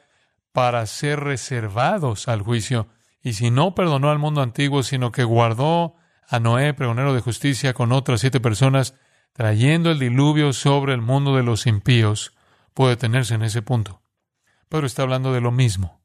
para 0.59 0.85
ser 0.87 1.21
reservados 1.21 2.27
al 2.27 2.41
juicio, 2.41 2.89
y 3.23 3.31
si 3.31 3.49
no 3.49 3.73
perdonó 3.75 4.09
al 4.09 4.19
mundo 4.19 4.41
antiguo, 4.41 4.83
sino 4.83 5.13
que 5.13 5.23
guardó 5.23 5.95
a 6.27 6.41
Noé, 6.41 6.73
pregonero 6.73 7.13
de 7.13 7.21
justicia, 7.21 7.73
con 7.73 7.93
otras 7.93 8.19
siete 8.19 8.41
personas, 8.41 8.93
trayendo 9.31 9.89
el 9.89 9.99
diluvio 9.99 10.51
sobre 10.51 10.93
el 10.93 10.99
mundo 10.99 11.37
de 11.37 11.43
los 11.43 11.65
impíos, 11.65 12.35
puede 12.73 12.97
tenerse 12.97 13.35
en 13.35 13.43
ese 13.43 13.61
punto. 13.61 14.01
Pedro 14.67 14.85
está 14.85 15.03
hablando 15.03 15.31
de 15.31 15.39
lo 15.39 15.51
mismo. 15.51 16.01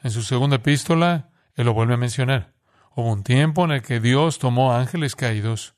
En 0.00 0.12
su 0.12 0.22
segunda 0.22 0.54
epístola, 0.54 1.30
él 1.56 1.66
lo 1.66 1.74
vuelve 1.74 1.94
a 1.94 1.96
mencionar. 1.96 2.54
Hubo 2.94 3.10
un 3.10 3.24
tiempo 3.24 3.64
en 3.64 3.72
el 3.72 3.82
que 3.82 3.98
Dios 3.98 4.38
tomó 4.38 4.74
ángeles 4.74 5.16
caídos 5.16 5.74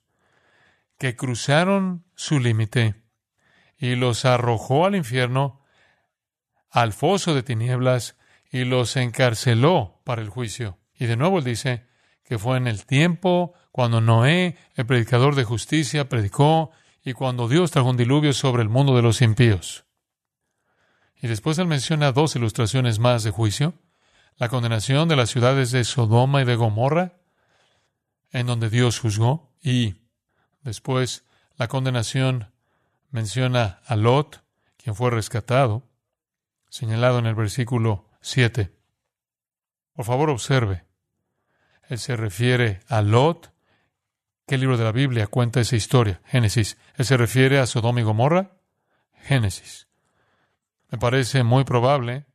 que 0.99 1.17
cruzaron 1.17 2.05
su 2.17 2.39
límite 2.39 3.03
y 3.79 3.95
los 3.95 4.27
arrojó 4.27 4.85
al 4.85 4.95
infierno, 4.95 5.63
al 6.77 6.93
foso 6.93 7.35
de 7.35 7.43
tinieblas, 7.43 8.17
y 8.51 8.65
los 8.65 8.97
encarceló 8.97 10.03
para 10.05 10.21
el 10.21 10.29
juicio. 10.29 10.79
Y 10.95 11.07
de 11.07 11.17
nuevo 11.17 11.39
él 11.39 11.45
dice 11.45 11.87
que 12.23 12.39
fue 12.39 12.59
en 12.59 12.67
el 12.67 12.85
tiempo 12.85 13.55
cuando 13.73 14.03
Noé, 14.03 14.59
el 14.75 14.85
predicador 14.85 15.37
de 15.37 15.45
justicia, 15.45 16.11
predicó 16.11 16.71
y 17.03 17.15
cuando 17.15 17.49
Dios 17.49 17.71
trajo 17.71 17.89
un 17.89 17.97
diluvio 17.97 18.35
sobre 18.35 18.63
el 18.63 18.69
mundo 18.69 18.95
de 18.95 19.01
los 19.01 19.23
impíos. 19.23 19.87
Y 21.15 21.29
después 21.29 21.57
él 21.59 21.67
menciona 21.67 22.13
dos 22.13 22.37
ilustraciones 22.37 22.99
más 22.99 23.25
de 23.25 23.31
juicio, 23.31 23.73
la 24.37 24.51
condenación 24.51 25.09
de 25.09 25.17
las 25.17 25.31
ciudades 25.31 25.71
de 25.71 25.83
Sodoma 25.83 26.43
y 26.43 26.45
de 26.45 26.57
Gomorra, 26.57 27.15
en 28.33 28.47
donde 28.47 28.69
Dios 28.69 28.99
juzgó, 28.99 29.51
y 29.63 29.95
después 30.61 31.25
la 31.57 31.69
condenación 31.69 32.53
menciona 33.11 33.81
a 33.87 33.97
Lot, 33.97 34.45
quien 34.77 34.95
fue 34.95 35.11
rescatado, 35.11 35.87
señalado 36.77 37.19
en 37.19 37.27
el 37.27 37.35
versículo 37.35 38.07
7. 38.21 38.71
Por 39.95 40.05
favor, 40.05 40.29
observe. 40.29 40.85
Él 41.89 41.99
se 41.99 42.17
refiere 42.17 42.81
a 42.89 43.01
Lot, 43.01 43.57
¿Qué 44.47 44.59
libro 44.59 44.77
de 44.77 44.85
la 44.85 44.93
Biblia 44.93 45.27
cuenta 45.27 45.61
esa 45.61 45.75
historia? 45.75 46.21
Génesis. 46.25 46.79
¿Él 46.95 47.05
se 47.05 47.17
refiere 47.17 47.59
a 47.59 47.67
Sodoma 47.67 48.01
y 48.01 48.05
Gomorra? 48.05 48.53
Génesis. 49.25 49.89
Me 50.89 50.99
parece 50.99 51.43
muy 51.43 51.65
probable 51.65 52.27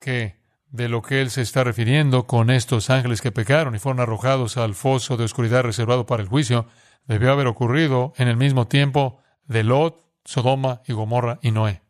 que 0.00 0.40
de 0.66 0.88
lo 0.88 1.00
que 1.00 1.20
él 1.20 1.30
se 1.30 1.42
está 1.42 1.62
refiriendo 1.62 2.26
con 2.26 2.50
estos 2.50 2.90
ángeles 2.90 3.20
que 3.20 3.30
pecaron 3.30 3.76
y 3.76 3.78
fueron 3.78 4.00
arrojados 4.00 4.56
al 4.56 4.74
foso 4.74 5.16
de 5.16 5.22
oscuridad 5.22 5.62
reservado 5.62 6.06
para 6.06 6.24
el 6.24 6.28
juicio, 6.28 6.66
debió 7.06 7.30
haber 7.30 7.46
ocurrido 7.46 8.14
en 8.16 8.26
el 8.26 8.36
mismo 8.36 8.66
tiempo 8.66 9.20
de 9.44 9.62
Lot, 9.62 10.04
Sodoma 10.24 10.82
y 10.88 10.92
Gomorra 10.92 11.38
y 11.40 11.52
Noé. 11.52 11.82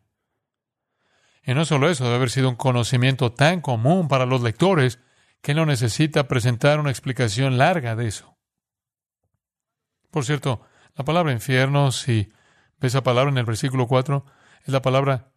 Y 1.43 1.53
no 1.53 1.65
solo 1.65 1.89
eso, 1.89 2.03
debe 2.03 2.17
haber 2.17 2.29
sido 2.29 2.49
un 2.49 2.55
conocimiento 2.55 3.31
tan 3.31 3.61
común 3.61 4.07
para 4.07 4.25
los 4.25 4.41
lectores 4.41 4.99
que 5.41 5.53
no 5.53 5.65
necesita 5.65 6.27
presentar 6.27 6.79
una 6.79 6.91
explicación 6.91 7.57
larga 7.57 7.95
de 7.95 8.07
eso. 8.07 8.37
Por 10.11 10.25
cierto, 10.25 10.61
la 10.95 11.03
palabra 11.03 11.31
infierno, 11.31 11.91
si 11.91 12.31
ves 12.79 12.93
esa 12.93 13.03
palabra 13.03 13.31
en 13.31 13.37
el 13.37 13.45
versículo 13.45 13.87
4, 13.87 14.25
es 14.65 14.73
la 14.73 14.81
palabra 14.81 15.31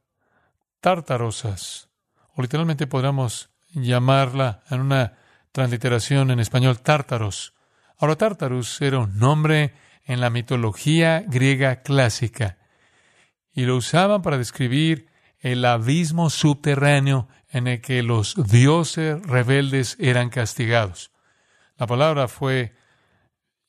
tártarosas, 0.80 1.88
o 2.34 2.42
literalmente 2.42 2.87
podríamos 2.87 3.50
llamarla 3.73 4.62
en 4.70 4.80
una 4.80 5.14
transliteración 5.52 6.30
en 6.30 6.40
español 6.40 6.80
tártaros. 6.80 7.54
Ahora, 7.96 8.16
Tártaros 8.16 8.80
era 8.82 8.99
un 8.99 9.18
nombre 9.18 9.73
en 10.04 10.20
la 10.20 10.28
mitología 10.28 11.25
griega 11.26 11.82
clásica 11.82 12.58
y 13.52 13.62
lo 13.62 13.76
usaban 13.76 14.20
para 14.20 14.37
describir 14.37 15.08
el 15.44 15.66
abismo 15.66 16.30
subterráneo 16.30 17.28
en 17.50 17.66
el 17.66 17.82
que 17.82 18.02
los 18.02 18.34
dioses 18.50 19.22
rebeldes 19.26 19.94
eran 20.00 20.30
castigados. 20.30 21.12
La 21.76 21.86
palabra 21.86 22.28
fue 22.28 22.74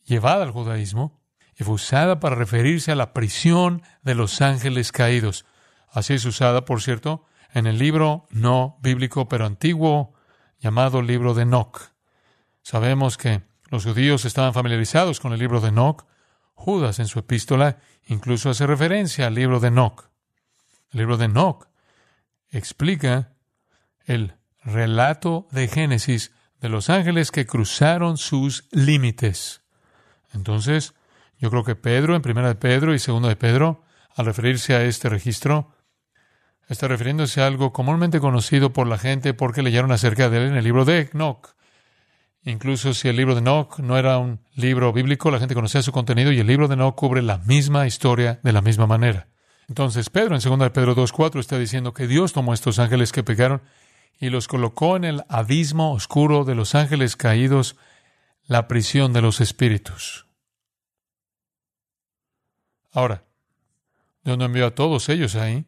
llevada 0.05 0.43
al 0.43 0.51
judaísmo 0.51 1.21
y 1.53 1.65
fue 1.65 1.73
usada 1.73 2.21
para 2.21 2.37
referirse 2.37 2.93
a 2.93 2.95
la 2.95 3.11
prisión 3.11 3.81
de 4.03 4.15
los 4.15 4.39
ángeles 4.39 4.93
caídos. 4.93 5.45
Así 5.91 6.13
es 6.13 6.23
usada, 6.23 6.63
por 6.63 6.81
cierto, 6.81 7.25
en 7.53 7.67
el 7.67 7.77
libro 7.77 8.25
no 8.29 8.77
bíblico 8.81 9.27
pero 9.27 9.45
antiguo 9.45 10.13
llamado 10.59 11.01
libro 11.01 11.33
de 11.33 11.41
Enoch. 11.41 11.91
Sabemos 12.61 13.17
que 13.17 13.41
los 13.69 13.83
judíos 13.83 14.23
estaban 14.23 14.53
familiarizados 14.53 15.19
con 15.19 15.33
el 15.33 15.39
libro 15.39 15.59
de 15.59 15.69
Enoch. 15.69 16.05
Judas 16.53 16.99
en 16.99 17.07
su 17.07 17.19
epístola 17.19 17.79
incluso 18.07 18.49
hace 18.49 18.65
referencia 18.65 19.27
al 19.27 19.35
libro 19.35 19.59
de 19.59 19.67
Enoch. 19.67 20.14
El 20.95 20.99
libro 20.99 21.17
de 21.17 21.25
Enoch 21.25 21.67
explica 22.49 23.33
el 24.05 24.35
relato 24.63 25.45
de 25.51 25.67
Génesis 25.67 26.31
de 26.61 26.69
los 26.69 26.89
ángeles 26.89 27.31
que 27.31 27.45
cruzaron 27.45 28.15
sus 28.15 28.69
límites. 28.71 29.61
Entonces, 30.33 30.93
yo 31.37 31.49
creo 31.49 31.65
que 31.65 31.75
Pedro, 31.75 32.15
en 32.15 32.21
primera 32.21 32.47
de 32.47 32.55
Pedro 32.55 32.93
y 32.93 32.99
segunda 32.99 33.27
de 33.27 33.35
Pedro, 33.35 33.83
al 34.15 34.25
referirse 34.25 34.73
a 34.73 34.83
este 34.83 35.09
registro, 35.09 35.75
está 36.69 36.87
refiriéndose 36.87 37.41
a 37.41 37.47
algo 37.47 37.73
comúnmente 37.73 38.21
conocido 38.21 38.71
por 38.71 38.87
la 38.87 38.97
gente 38.97 39.33
porque 39.33 39.63
leyeron 39.63 39.91
acerca 39.91 40.29
de 40.29 40.37
él 40.37 40.51
en 40.51 40.55
el 40.55 40.63
libro 40.63 40.85
de 40.85 41.09
Enoch. 41.13 41.57
Incluso 42.45 42.93
si 42.93 43.09
el 43.09 43.17
libro 43.17 43.35
de 43.35 43.41
Enoch 43.41 43.79
no 43.79 43.97
era 43.97 44.17
un 44.17 44.39
libro 44.53 44.93
bíblico, 44.93 45.29
la 45.29 45.39
gente 45.39 45.55
conocía 45.55 45.81
su 45.81 45.91
contenido 45.91 46.31
y 46.31 46.39
el 46.39 46.47
libro 46.47 46.69
de 46.69 46.75
Enoch 46.75 46.95
cubre 46.95 47.21
la 47.21 47.39
misma 47.39 47.85
historia 47.85 48.39
de 48.43 48.53
la 48.53 48.61
misma 48.61 48.87
manera. 48.87 49.27
Entonces 49.67 50.09
Pedro 50.09 50.35
en 50.35 50.41
2 50.41 50.59
de 50.59 50.69
Pedro 50.69 50.95
2.4 50.95 51.39
está 51.39 51.57
diciendo 51.57 51.93
que 51.93 52.07
Dios 52.07 52.33
tomó 52.33 52.53
estos 52.53 52.79
ángeles 52.79 53.11
que 53.11 53.23
pecaron 53.23 53.61
y 54.19 54.29
los 54.29 54.47
colocó 54.47 54.95
en 54.95 55.03
el 55.03 55.23
abismo 55.27 55.93
oscuro 55.93 56.45
de 56.45 56.55
los 56.55 56.75
ángeles 56.75 57.15
caídos, 57.15 57.75
la 58.45 58.67
prisión 58.67 59.11
de 59.11 59.21
los 59.21 59.41
espíritus. 59.41 60.27
Ahora, 62.91 63.25
¿de 64.23 64.31
dónde 64.31 64.45
envió 64.45 64.67
a 64.67 64.75
todos 64.75 65.09
ellos 65.09 65.35
ahí? 65.35 65.65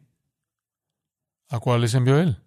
¿A 1.48 1.58
cuáles 1.58 1.94
envió 1.94 2.18
él? 2.18 2.40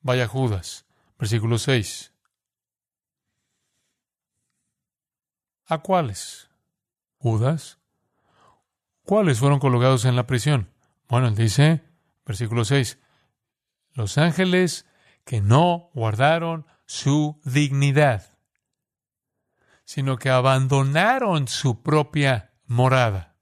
Vaya 0.00 0.26
Judas, 0.26 0.86
versículo 1.18 1.58
6. 1.58 2.12
¿A 5.66 5.78
cuáles? 5.78 6.48
Judas. 7.18 7.78
¿Cuáles 9.04 9.38
fueron 9.38 9.58
colocados 9.58 10.04
en 10.04 10.16
la 10.16 10.26
prisión? 10.26 10.70
Bueno, 11.08 11.28
él 11.28 11.34
dice, 11.34 11.84
versículo 12.26 12.64
6, 12.64 12.98
los 13.94 14.18
ángeles 14.18 14.86
que 15.24 15.40
no 15.40 15.90
guardaron 15.94 16.66
su 16.84 17.40
dignidad, 17.44 18.38
sino 19.84 20.18
que 20.18 20.30
abandonaron 20.30 21.48
su 21.48 21.82
propia 21.82 22.52
morada. 22.66 23.36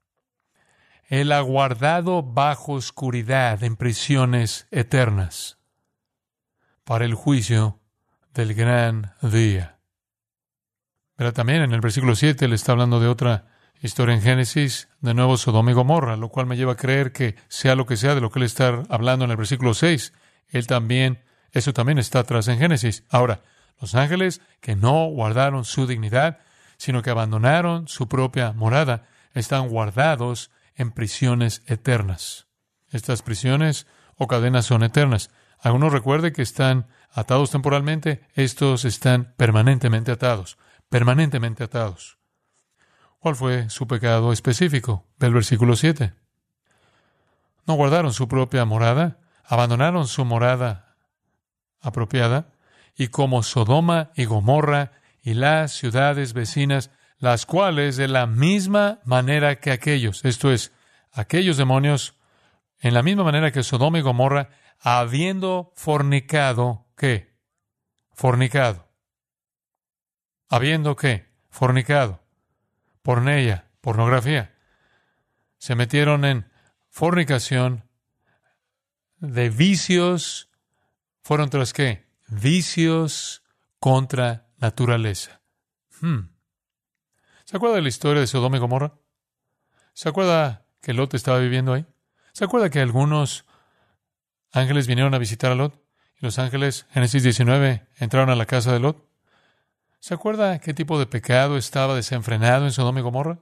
Él 1.09 1.31
ha 1.31 1.41
guardado 1.41 2.23
bajo 2.23 2.73
oscuridad 2.73 3.63
en 3.63 3.75
prisiones 3.75 4.67
eternas 4.71 5.57
para 6.83 7.05
el 7.05 7.13
juicio 7.13 7.79
del 8.33 8.53
gran 8.53 9.13
día. 9.21 9.79
Pero 11.15 11.33
también 11.33 11.63
en 11.63 11.73
el 11.73 11.81
versículo 11.81 12.15
7 12.15 12.47
le 12.47 12.55
está 12.55 12.73
hablando 12.73 12.99
de 12.99 13.07
otra 13.07 13.56
historia 13.81 14.15
en 14.15 14.21
Génesis, 14.21 14.89
de 15.01 15.13
nuevo 15.13 15.37
Sodoma 15.37 15.71
y 15.71 15.73
Gomorra, 15.73 16.17
lo 16.17 16.29
cual 16.29 16.45
me 16.45 16.57
lleva 16.57 16.73
a 16.73 16.77
creer 16.77 17.11
que 17.11 17.35
sea 17.47 17.75
lo 17.75 17.85
que 17.85 17.97
sea 17.97 18.15
de 18.15 18.21
lo 18.21 18.31
que 18.31 18.39
él 18.39 18.45
está 18.45 18.83
hablando 18.89 19.25
en 19.25 19.31
el 19.31 19.37
versículo 19.37 19.73
6, 19.73 20.13
él 20.49 20.67
también, 20.67 21.23
eso 21.51 21.73
también 21.73 21.97
está 21.97 22.19
atrás 22.19 22.47
en 22.47 22.59
Génesis. 22.59 23.03
Ahora, 23.09 23.41
los 23.79 23.95
ángeles 23.95 24.41
que 24.61 24.75
no 24.75 25.05
guardaron 25.07 25.65
su 25.65 25.85
dignidad, 25.87 26.39
sino 26.77 27.01
que 27.01 27.09
abandonaron 27.09 27.87
su 27.87 28.07
propia 28.07 28.53
morada, 28.53 29.07
están 29.33 29.67
guardados 29.69 30.51
en 30.75 30.91
prisiones 30.91 31.63
eternas. 31.67 32.47
Estas 32.89 33.21
prisiones 33.21 33.87
o 34.15 34.27
cadenas 34.27 34.65
son 34.65 34.83
eternas. 34.83 35.29
Algunos 35.59 35.91
recuerde 35.91 36.31
que 36.31 36.41
están 36.41 36.87
atados 37.11 37.51
temporalmente, 37.51 38.21
estos 38.33 38.85
están 38.85 39.33
permanentemente 39.37 40.11
atados, 40.11 40.57
permanentemente 40.89 41.63
atados. 41.63 42.17
¿Cuál 43.27 43.35
fue 43.35 43.69
su 43.69 43.87
pecado 43.87 44.31
específico? 44.31 45.03
Del 45.19 45.33
versículo 45.33 45.75
7. 45.75 46.13
No 47.65 47.73
guardaron 47.73 48.13
su 48.13 48.29
propia 48.29 48.63
morada, 48.63 49.19
abandonaron 49.43 50.07
su 50.07 50.23
morada 50.23 50.95
apropiada, 51.81 52.53
y 52.95 53.09
como 53.09 53.43
Sodoma 53.43 54.11
y 54.15 54.23
Gomorra 54.23 54.93
y 55.21 55.33
las 55.33 55.73
ciudades 55.73 56.31
vecinas, 56.31 56.89
las 57.19 57.45
cuales 57.45 57.97
de 57.97 58.07
la 58.07 58.27
misma 58.27 59.01
manera 59.03 59.59
que 59.59 59.71
aquellos, 59.71 60.23
esto 60.23 60.49
es, 60.49 60.71
aquellos 61.11 61.57
demonios, 61.57 62.15
en 62.79 62.93
la 62.93 63.03
misma 63.03 63.25
manera 63.25 63.51
que 63.51 63.63
Sodoma 63.63 63.99
y 63.99 64.03
Gomorra, 64.03 64.51
habiendo 64.79 65.73
fornicado, 65.75 66.85
¿qué? 66.95 67.35
Fornicado. 68.13 68.87
Habiendo 70.47 70.95
qué? 70.95 71.27
Fornicado. 71.49 72.25
Porneia, 73.07 73.71
pornografía. 73.79 74.53
Se 75.59 75.75
metieron 75.75 76.25
en 76.25 76.51
fornicación 76.89 77.85
de 79.19 79.49
vicios. 79.49 80.49
¿Fueron 81.21 81.49
tras 81.49 81.71
qué? 81.71 82.05
Vicios 82.27 83.43
contra 83.79 84.49
naturaleza. 84.57 85.39
Hmm. 86.01 86.31
¿Se 87.45 87.55
acuerda 87.55 87.77
de 87.77 87.83
la 87.83 87.87
historia 87.87 88.19
de 88.19 88.27
Sodoma 88.27 88.57
y 88.57 88.59
Gomorra? 88.59 88.95
¿Se 89.93 90.09
acuerda 90.09 90.65
que 90.81 90.91
Lot 90.91 91.13
estaba 91.13 91.39
viviendo 91.39 91.71
ahí? 91.71 91.85
¿Se 92.33 92.43
acuerda 92.43 92.69
que 92.69 92.81
algunos 92.81 93.45
ángeles 94.51 94.85
vinieron 94.85 95.13
a 95.13 95.17
visitar 95.17 95.53
a 95.53 95.55
Lot? 95.55 95.81
Y 96.19 96.25
los 96.25 96.39
ángeles, 96.39 96.87
Génesis 96.89 97.23
19, 97.23 97.87
entraron 97.99 98.29
a 98.31 98.35
la 98.35 98.45
casa 98.45 98.73
de 98.73 98.81
Lot. 98.81 99.06
¿Se 100.07 100.13
acuerda 100.13 100.59
qué 100.59 100.73
tipo 100.73 100.97
de 100.99 101.05
pecado 101.05 101.57
estaba 101.57 101.93
desenfrenado 101.93 102.63
en 102.63 102.71
Sodoma 102.71 103.01
y 103.01 103.03
Gomorra? 103.03 103.39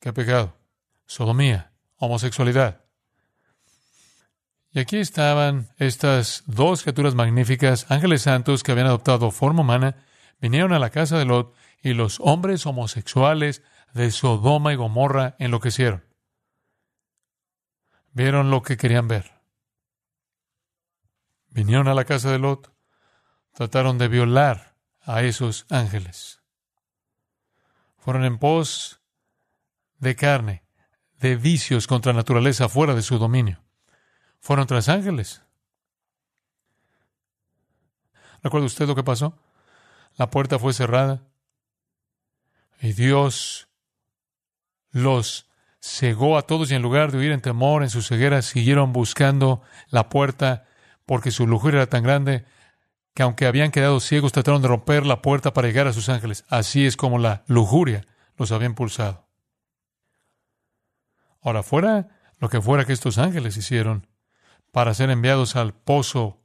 ¿Qué 0.00 0.12
pecado? 0.12 0.56
Sodomía, 1.06 1.70
homosexualidad. 1.98 2.84
Y 4.72 4.80
aquí 4.80 4.96
estaban 4.96 5.68
estas 5.76 6.42
dos 6.46 6.82
criaturas 6.82 7.14
magníficas, 7.14 7.88
ángeles 7.92 8.22
santos 8.22 8.64
que 8.64 8.72
habían 8.72 8.88
adoptado 8.88 9.30
forma 9.30 9.60
humana, 9.60 10.04
vinieron 10.40 10.72
a 10.72 10.80
la 10.80 10.90
casa 10.90 11.16
de 11.16 11.26
Lot 11.26 11.54
y 11.80 11.94
los 11.94 12.18
hombres 12.18 12.66
homosexuales 12.66 13.62
de 13.94 14.10
Sodoma 14.10 14.72
y 14.72 14.76
Gomorra 14.76 15.36
enloquecieron. 15.38 16.02
Vieron 18.10 18.50
lo 18.50 18.62
que 18.62 18.76
querían 18.76 19.06
ver. 19.06 19.30
Vinieron 21.50 21.86
a 21.86 21.94
la 21.94 22.04
casa 22.04 22.32
de 22.32 22.40
Lot, 22.40 22.72
trataron 23.52 23.96
de 23.96 24.08
violar 24.08 24.67
a 25.08 25.22
esos 25.22 25.64
ángeles. 25.70 26.42
Fueron 27.96 28.26
en 28.26 28.38
pos 28.38 29.00
de 29.98 30.14
carne, 30.14 30.64
de 31.18 31.34
vicios 31.34 31.86
contra 31.86 32.12
naturaleza 32.12 32.68
fuera 32.68 32.94
de 32.94 33.00
su 33.00 33.18
dominio. 33.18 33.64
Fueron 34.38 34.66
tras 34.66 34.90
ángeles. 34.90 35.42
¿Recuerda 38.42 38.66
usted 38.66 38.86
lo 38.86 38.94
que 38.94 39.02
pasó? 39.02 39.34
La 40.16 40.28
puerta 40.28 40.58
fue 40.58 40.74
cerrada 40.74 41.22
y 42.78 42.92
Dios 42.92 43.70
los 44.90 45.48
cegó 45.80 46.36
a 46.36 46.42
todos 46.42 46.70
y 46.70 46.74
en 46.74 46.82
lugar 46.82 47.12
de 47.12 47.18
huir 47.18 47.32
en 47.32 47.40
temor, 47.40 47.82
en 47.82 47.88
su 47.88 48.02
ceguera, 48.02 48.42
siguieron 48.42 48.92
buscando 48.92 49.62
la 49.88 50.10
puerta 50.10 50.66
porque 51.06 51.30
su 51.30 51.46
lujuria 51.46 51.78
era 51.78 51.86
tan 51.88 52.02
grande 52.02 52.44
que 53.18 53.24
aunque 53.24 53.46
habían 53.46 53.72
quedado 53.72 53.98
ciegos, 53.98 54.30
trataron 54.30 54.62
de 54.62 54.68
romper 54.68 55.04
la 55.04 55.22
puerta 55.22 55.52
para 55.52 55.66
llegar 55.66 55.88
a 55.88 55.92
sus 55.92 56.08
ángeles. 56.08 56.44
Así 56.48 56.86
es 56.86 56.96
como 56.96 57.18
la 57.18 57.42
lujuria 57.48 58.06
los 58.36 58.52
había 58.52 58.68
impulsado. 58.68 59.26
Ahora, 61.42 61.64
fuera 61.64 62.10
lo 62.38 62.48
que 62.48 62.60
fuera 62.60 62.84
que 62.84 62.92
estos 62.92 63.18
ángeles 63.18 63.56
hicieron 63.56 64.06
para 64.70 64.94
ser 64.94 65.10
enviados 65.10 65.56
al 65.56 65.74
pozo 65.74 66.44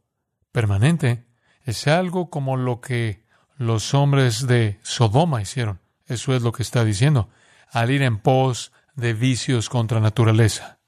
permanente, 0.51 1.27
es 1.63 1.87
algo 1.87 2.31
como 2.31 2.57
lo 2.57 2.81
que 2.81 3.23
los 3.55 3.93
hombres 3.93 4.47
de 4.47 4.79
Sodoma 4.81 5.43
hicieron. 5.43 5.79
Eso 6.07 6.33
es 6.35 6.41
lo 6.41 6.53
que 6.53 6.63
está 6.63 6.83
diciendo. 6.83 7.29
Al 7.69 7.91
ir 7.91 8.01
en 8.01 8.17
pos 8.17 8.71
de 8.95 9.13
vicios 9.13 9.69
contra 9.69 9.99
naturaleza. 9.99 10.79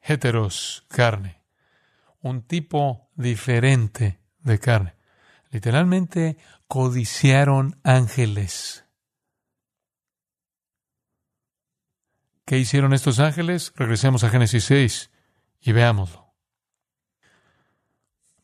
Heteros, 0.00 0.84
carne. 0.86 1.42
Un 2.20 2.42
tipo 2.42 3.10
diferente 3.16 4.20
de 4.46 4.58
carne. 4.58 4.94
Literalmente 5.50 6.38
codiciaron 6.68 7.78
ángeles. 7.82 8.84
¿Qué 12.44 12.58
hicieron 12.58 12.94
estos 12.94 13.18
ángeles? 13.18 13.72
Regresemos 13.76 14.22
a 14.24 14.30
Génesis 14.30 14.64
6 14.64 15.10
y 15.60 15.72
veámoslo. 15.72 16.32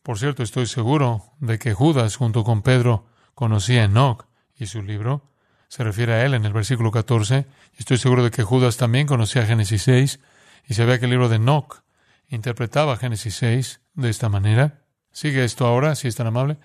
Por 0.01 0.19
cierto, 0.19 0.43
estoy 0.43 0.67
seguro 0.67 1.33
de 1.39 1.57
que 1.57 1.73
Judas, 1.73 2.17
junto 2.17 2.43
con 2.43 2.61
Pedro, 2.61 3.07
conocía 3.33 3.83
a 3.83 3.85
Enoch 3.85 4.27
y 4.55 4.65
su 4.65 4.81
libro, 4.81 5.31
se 5.69 5.85
refiere 5.85 6.13
a 6.13 6.25
él 6.25 6.33
en 6.33 6.43
el 6.43 6.51
versículo 6.51 6.91
14. 6.91 7.47
Estoy 7.77 7.97
seguro 7.97 8.23
de 8.23 8.31
que 8.31 8.43
Judas 8.43 8.75
también 8.75 9.07
conocía 9.07 9.45
Génesis 9.45 9.83
6 9.83 10.19
y 10.67 10.73
sabía 10.73 10.99
que 10.99 11.05
el 11.05 11.11
libro 11.11 11.29
de 11.29 11.37
Enoch 11.37 11.83
interpretaba 12.27 12.97
Génesis 12.97 13.35
6 13.35 13.81
de 13.93 14.09
esta 14.09 14.27
manera. 14.27 14.82
Sigue 15.13 15.45
esto 15.45 15.65
ahora, 15.65 15.95
si 15.95 16.09
es 16.09 16.15
tan 16.15 16.27
amable. 16.27 16.57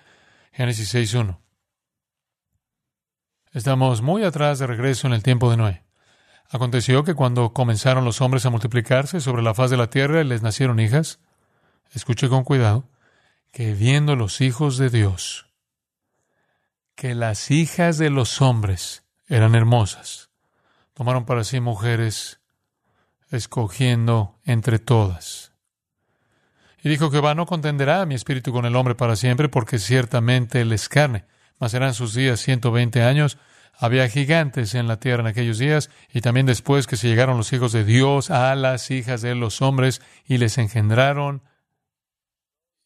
Génesis 0.51 0.93
6.1. 0.93 1.37
Estamos 3.53 4.01
muy 4.01 4.25
atrás 4.25 4.59
de 4.59 4.67
regreso 4.67 5.07
en 5.07 5.13
el 5.13 5.23
tiempo 5.23 5.49
de 5.49 5.55
Noé. 5.55 5.83
Aconteció 6.49 7.05
que 7.05 7.13
cuando 7.13 7.53
comenzaron 7.53 8.03
los 8.03 8.19
hombres 8.19 8.45
a 8.45 8.49
multiplicarse 8.49 9.21
sobre 9.21 9.43
la 9.43 9.53
faz 9.53 9.71
de 9.71 9.77
la 9.77 9.89
tierra 9.89 10.19
y 10.19 10.25
les 10.25 10.41
nacieron 10.41 10.81
hijas, 10.81 11.19
escuche 11.93 12.27
con 12.27 12.43
cuidado, 12.43 12.89
que 13.53 13.73
viendo 13.73 14.17
los 14.17 14.41
hijos 14.41 14.77
de 14.77 14.89
Dios 14.89 15.49
que 16.99 17.15
las 17.15 17.49
hijas 17.49 17.97
de 17.97 18.09
los 18.09 18.41
hombres 18.41 19.05
eran 19.29 19.55
hermosas. 19.55 20.31
Tomaron 20.93 21.23
para 21.23 21.45
sí 21.45 21.61
mujeres, 21.61 22.41
escogiendo 23.31 24.37
entre 24.43 24.79
todas. 24.79 25.53
Y 26.83 26.89
dijo 26.89 27.09
va 27.21 27.35
no 27.35 27.45
contenderá 27.45 28.05
mi 28.05 28.15
espíritu 28.15 28.51
con 28.51 28.65
el 28.65 28.75
hombre 28.75 28.95
para 28.95 29.15
siempre, 29.15 29.49
porque 29.49 29.79
ciertamente 29.79 30.61
él 30.61 30.71
es 30.71 30.87
carne, 30.87 31.25
mas 31.59 31.71
serán 31.71 31.93
sus 31.93 32.13
días 32.13 32.39
ciento 32.39 32.71
veinte 32.71 33.03
años. 33.03 33.37
Había 33.77 34.07
gigantes 34.09 34.75
en 34.75 34.87
la 34.87 34.99
tierra 34.99 35.21
en 35.21 35.27
aquellos 35.27 35.57
días, 35.57 35.89
y 36.13 36.21
también 36.21 36.45
después 36.45 36.87
que 36.87 36.97
se 36.97 37.07
llegaron 37.07 37.37
los 37.37 37.51
hijos 37.53 37.71
de 37.71 37.83
Dios 37.83 38.29
a 38.29 38.55
las 38.55 38.91
hijas 38.91 39.21
de 39.21 39.35
los 39.35 39.61
hombres, 39.61 40.01
y 40.25 40.37
les 40.37 40.57
engendraron 40.57 41.43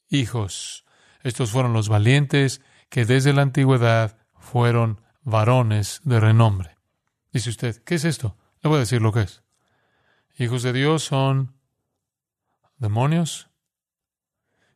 hijos. 0.10 0.86
Estos 1.24 1.52
fueron 1.52 1.74
los 1.74 1.90
valientes 1.90 2.62
que 2.90 3.06
desde 3.06 3.34
la 3.34 3.42
antigüedad 3.42 4.18
fueron 4.38 5.02
varones 5.24 6.02
de 6.04 6.20
renombre. 6.20 6.78
Dice 7.32 7.50
usted, 7.50 7.84
¿qué 7.84 7.96
es 7.96 8.06
esto? 8.06 8.38
Le 8.62 8.70
voy 8.70 8.78
a 8.78 8.82
decir 8.82 9.02
lo 9.02 9.12
que 9.12 9.22
es. 9.22 9.44
Hijos 10.38 10.64
de 10.64 10.74
Dios 10.74 11.04
son 11.04 11.56
demonios. 12.78 13.50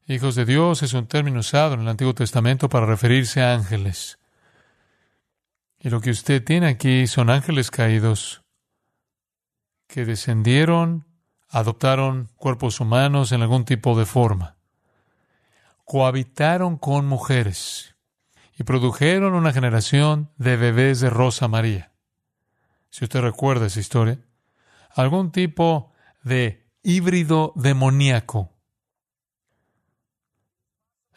Hijos 0.09 0.35
de 0.35 0.45
Dios 0.45 0.83
es 0.83 0.93
un 0.93 1.05
término 1.05 1.41
usado 1.41 1.73
en 1.73 1.81
el 1.81 1.87
Antiguo 1.89 2.15
Testamento 2.15 2.69
para 2.69 2.85
referirse 2.85 3.41
a 3.41 3.53
ángeles. 3.53 4.17
Y 5.79 5.89
lo 5.89 5.99
que 5.99 6.11
usted 6.11 6.41
tiene 6.41 6.67
aquí 6.67 7.07
son 7.07 7.29
ángeles 7.29 7.71
caídos 7.71 8.41
que 9.85 10.05
descendieron, 10.05 11.05
adoptaron 11.49 12.29
cuerpos 12.37 12.79
humanos 12.79 13.33
en 13.33 13.41
algún 13.41 13.65
tipo 13.65 13.99
de 13.99 14.05
forma, 14.05 14.55
cohabitaron 15.83 16.77
con 16.77 17.05
mujeres 17.05 17.97
y 18.57 18.63
produjeron 18.63 19.33
una 19.33 19.51
generación 19.51 20.31
de 20.37 20.55
bebés 20.55 21.01
de 21.01 21.09
Rosa 21.09 21.49
María. 21.49 21.91
Si 22.91 23.03
usted 23.03 23.19
recuerda 23.19 23.65
esa 23.65 23.81
historia, 23.81 24.19
algún 24.95 25.33
tipo 25.33 25.91
de 26.23 26.65
híbrido 26.81 27.51
demoníaco. 27.57 28.56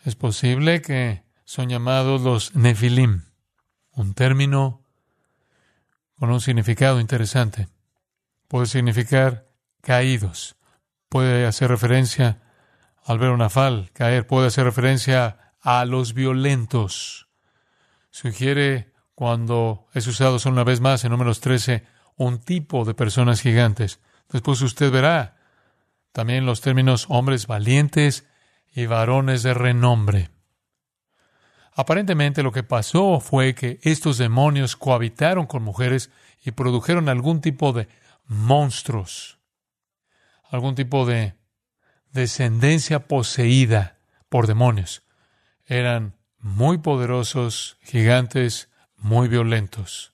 Es 0.05 0.17
posible 0.17 0.81
que 0.81 1.25
son 1.45 1.69
llamados 1.69 2.23
los 2.23 2.55
Nefilim, 2.55 3.25
un 3.93 4.15
término 4.15 4.83
con 6.19 6.31
un 6.31 6.41
significado 6.41 7.01
interesante. 7.01 7.69
Puede 8.49 8.67
significar 8.67 9.51
caídos, 9.83 10.57
puede 11.11 11.45
hacer 11.45 11.69
referencia 11.69 12.41
al 13.05 13.19
ver 13.19 13.31
una 13.31 13.51
fal 13.51 13.91
caer, 13.93 14.27
puede 14.27 14.47
hacer 14.47 14.65
referencia 14.65 15.55
a 15.61 15.85
los 15.85 16.15
violentos, 16.15 17.29
sugiere 18.11 18.95
cuando 19.15 19.87
es 19.93 20.07
usado 20.07 20.39
una 20.47 20.65
vez 20.65 20.81
más 20.81 21.05
en 21.05 21.11
números 21.11 21.41
13 21.41 21.85
un 22.17 22.39
tipo 22.39 22.87
de 22.87 22.95
personas 22.95 23.43
gigantes. 23.43 24.01
Después 24.31 24.63
usted 24.63 24.91
verá 24.91 25.37
también 26.13 26.47
los 26.47 26.63
términos 26.63 27.05
hombres 27.11 27.47
valientes 27.47 28.30
y 28.73 28.87
varones 28.87 29.43
de 29.43 29.55
renombre. 29.55 30.31
Aparentemente 31.73 32.43
lo 32.43 32.53
que 32.53 32.63
pasó 32.63 33.21
fue 33.21 33.55
que 33.55 33.79
estos 33.83 34.19
demonios 34.19 34.77
cohabitaron 34.77 35.47
con 35.47 35.63
mujeres 35.63 36.11
y 36.45 36.51
produjeron 36.51 37.09
algún 37.09 37.41
tipo 37.41 37.73
de 37.73 37.89
monstruos, 38.27 39.39
algún 40.51 40.75
tipo 40.75 41.07
de 41.07 41.35
descendencia 42.13 43.07
poseída 43.07 43.99
por 44.29 44.47
demonios. 44.47 45.03
Eran 45.65 46.17
muy 46.39 46.79
poderosos, 46.79 47.79
gigantes, 47.83 48.69
muy 48.97 49.29
violentos. 49.29 50.13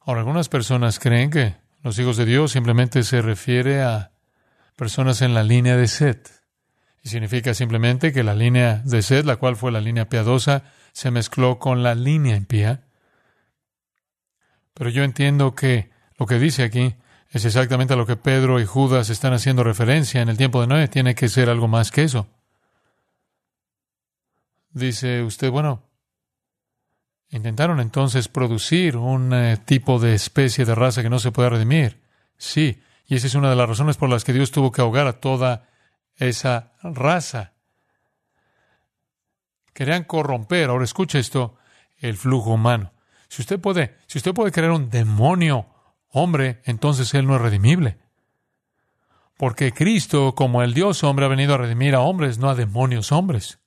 Ahora, 0.00 0.20
algunas 0.20 0.48
personas 0.48 0.98
creen 0.98 1.30
que 1.30 1.56
los 1.82 1.98
hijos 1.98 2.16
de 2.16 2.24
Dios 2.24 2.52
simplemente 2.52 3.02
se 3.02 3.20
refiere 3.20 3.82
a 3.82 4.12
personas 4.76 5.22
en 5.22 5.34
la 5.34 5.42
línea 5.42 5.76
de 5.76 5.86
Set. 5.86 6.37
Y 7.02 7.08
significa 7.08 7.54
simplemente 7.54 8.12
que 8.12 8.22
la 8.22 8.34
línea 8.34 8.82
de 8.84 9.02
Set, 9.02 9.24
la 9.24 9.36
cual 9.36 9.56
fue 9.56 9.72
la 9.72 9.80
línea 9.80 10.08
piadosa, 10.08 10.64
se 10.92 11.10
mezcló 11.10 11.58
con 11.58 11.82
la 11.82 11.94
línea 11.94 12.36
impía. 12.36 12.84
Pero 14.74 14.90
yo 14.90 15.04
entiendo 15.04 15.54
que 15.54 15.90
lo 16.18 16.26
que 16.26 16.38
dice 16.38 16.64
aquí 16.64 16.96
es 17.30 17.44
exactamente 17.44 17.94
a 17.94 17.96
lo 17.96 18.06
que 18.06 18.16
Pedro 18.16 18.60
y 18.60 18.64
Judas 18.64 19.10
están 19.10 19.32
haciendo 19.32 19.62
referencia 19.62 20.22
en 20.22 20.28
el 20.28 20.36
tiempo 20.36 20.60
de 20.60 20.66
Noé. 20.66 20.88
Tiene 20.88 21.14
que 21.14 21.28
ser 21.28 21.50
algo 21.50 21.68
más 21.68 21.90
que 21.90 22.04
eso. 22.04 22.26
Dice 24.70 25.22
usted, 25.22 25.50
bueno, 25.50 25.82
intentaron 27.30 27.80
entonces 27.80 28.28
producir 28.28 28.96
un 28.96 29.32
eh, 29.34 29.56
tipo 29.64 29.98
de 29.98 30.14
especie 30.14 30.64
de 30.64 30.74
raza 30.74 31.02
que 31.02 31.10
no 31.10 31.18
se 31.18 31.32
puede 31.32 31.50
redimir. 31.50 32.00
Sí, 32.36 32.80
y 33.06 33.16
esa 33.16 33.26
es 33.26 33.34
una 33.34 33.50
de 33.50 33.56
las 33.56 33.68
razones 33.68 33.96
por 33.96 34.08
las 34.08 34.24
que 34.24 34.32
Dios 34.32 34.50
tuvo 34.50 34.72
que 34.72 34.80
ahogar 34.80 35.06
a 35.06 35.20
toda 35.20 35.68
esa 36.18 36.72
raza. 36.82 37.52
Querían 39.72 40.04
corromper, 40.04 40.70
ahora 40.70 40.84
escuche 40.84 41.18
esto, 41.18 41.56
el 41.98 42.16
flujo 42.16 42.50
humano. 42.50 42.92
Si 43.28 43.42
usted 43.42 43.60
puede, 43.60 43.96
si 44.06 44.18
usted 44.18 44.34
puede 44.34 44.52
crear 44.52 44.72
un 44.72 44.90
demonio 44.90 45.66
hombre, 46.10 46.60
entonces 46.64 47.12
él 47.14 47.26
no 47.26 47.36
es 47.36 47.42
redimible. 47.42 47.98
Porque 49.36 49.72
Cristo, 49.72 50.34
como 50.34 50.62
el 50.62 50.74
Dios 50.74 51.04
hombre, 51.04 51.26
ha 51.26 51.28
venido 51.28 51.54
a 51.54 51.58
redimir 51.58 51.94
a 51.94 52.00
hombres, 52.00 52.38
no 52.38 52.50
a 52.50 52.56
demonios 52.56 53.12
hombres. 53.12 53.60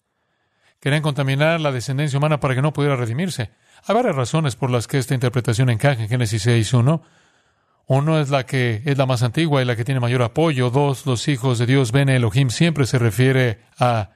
Querían 0.81 1.01
contaminar 1.01 1.61
la 1.61 1.71
descendencia 1.71 2.17
humana 2.17 2.39
para 2.39 2.55
que 2.55 2.61
no 2.61 2.73
pudiera 2.73 2.95
redimirse. 2.95 3.51
Hay 3.85 3.95
varias 3.95 4.15
razones 4.15 4.55
por 4.55 4.69
las 4.69 4.87
que 4.87 4.97
esta 4.97 5.13
interpretación 5.13 5.69
encaja 5.69 6.01
en 6.01 6.09
Génesis 6.09 6.45
6.1. 6.45 7.01
Uno 7.93 8.21
es 8.21 8.30
la 8.30 8.45
que 8.45 8.82
es 8.86 8.97
la 8.97 9.06
más 9.06 9.21
antigua 9.21 9.62
y 9.62 9.65
la 9.65 9.75
que 9.75 9.84
tiene 9.84 9.99
mayor 9.99 10.21
apoyo. 10.21 10.69
Dos, 10.69 11.06
los 11.06 11.27
hijos 11.27 11.60
de 11.60 11.65
Dios, 11.65 11.91
Ben 11.91 12.08
Elohim, 12.08 12.49
siempre 12.49 12.86
se 12.86 12.97
refiere 12.97 13.60
a 13.77 14.12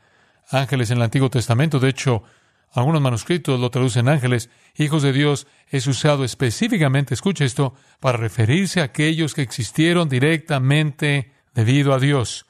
ángeles 0.50 0.92
en 0.92 0.98
el 1.00 1.04
Antiguo 1.04 1.30
Testamento. 1.30 1.78
De 1.82 1.90
hecho, 1.90 2.24
algunos 2.72 3.02
manuscritos 3.02 3.60
lo 3.60 3.70
traducen 3.72 4.08
ángeles. 4.08 4.50
Hijos 4.78 5.04
de 5.04 5.12
Dios 5.12 5.46
es 5.68 5.88
usado 5.88 6.24
específicamente, 6.24 7.14
escucha 7.14 7.44
esto, 7.44 7.74
para 8.00 8.18
referirse 8.18 8.80
a 8.80 8.86
aquellos 8.86 9.34
que 9.34 9.42
existieron 9.42 10.08
directamente 10.08 11.34
debido 11.54 11.94
a 11.94 12.00
Dios, 12.00 12.46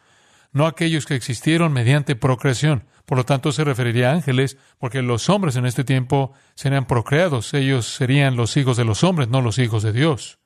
no 0.51 0.67
a 0.67 0.69
aquellos 0.69 1.07
que 1.07 1.15
existieron 1.15 1.73
mediante 1.73 2.15
procreación. 2.15 2.83
Por 3.07 3.17
lo 3.17 3.25
tanto, 3.25 3.51
se 3.51 3.63
referiría 3.63 4.11
a 4.11 4.13
ángeles, 4.13 4.57
porque 4.77 5.01
los 5.01 5.27
hombres 5.29 5.55
en 5.55 5.65
este 5.65 5.83
tiempo 5.83 6.33
serían 6.53 6.85
procreados. 6.85 7.55
Ellos 7.55 7.88
serían 7.88 8.35
los 8.35 8.55
hijos 8.57 8.77
de 8.77 8.85
los 8.85 9.03
hombres, 9.03 9.27
no 9.27 9.41
los 9.41 9.57
hijos 9.57 9.81
de 9.81 9.91
Dios. 9.91 10.38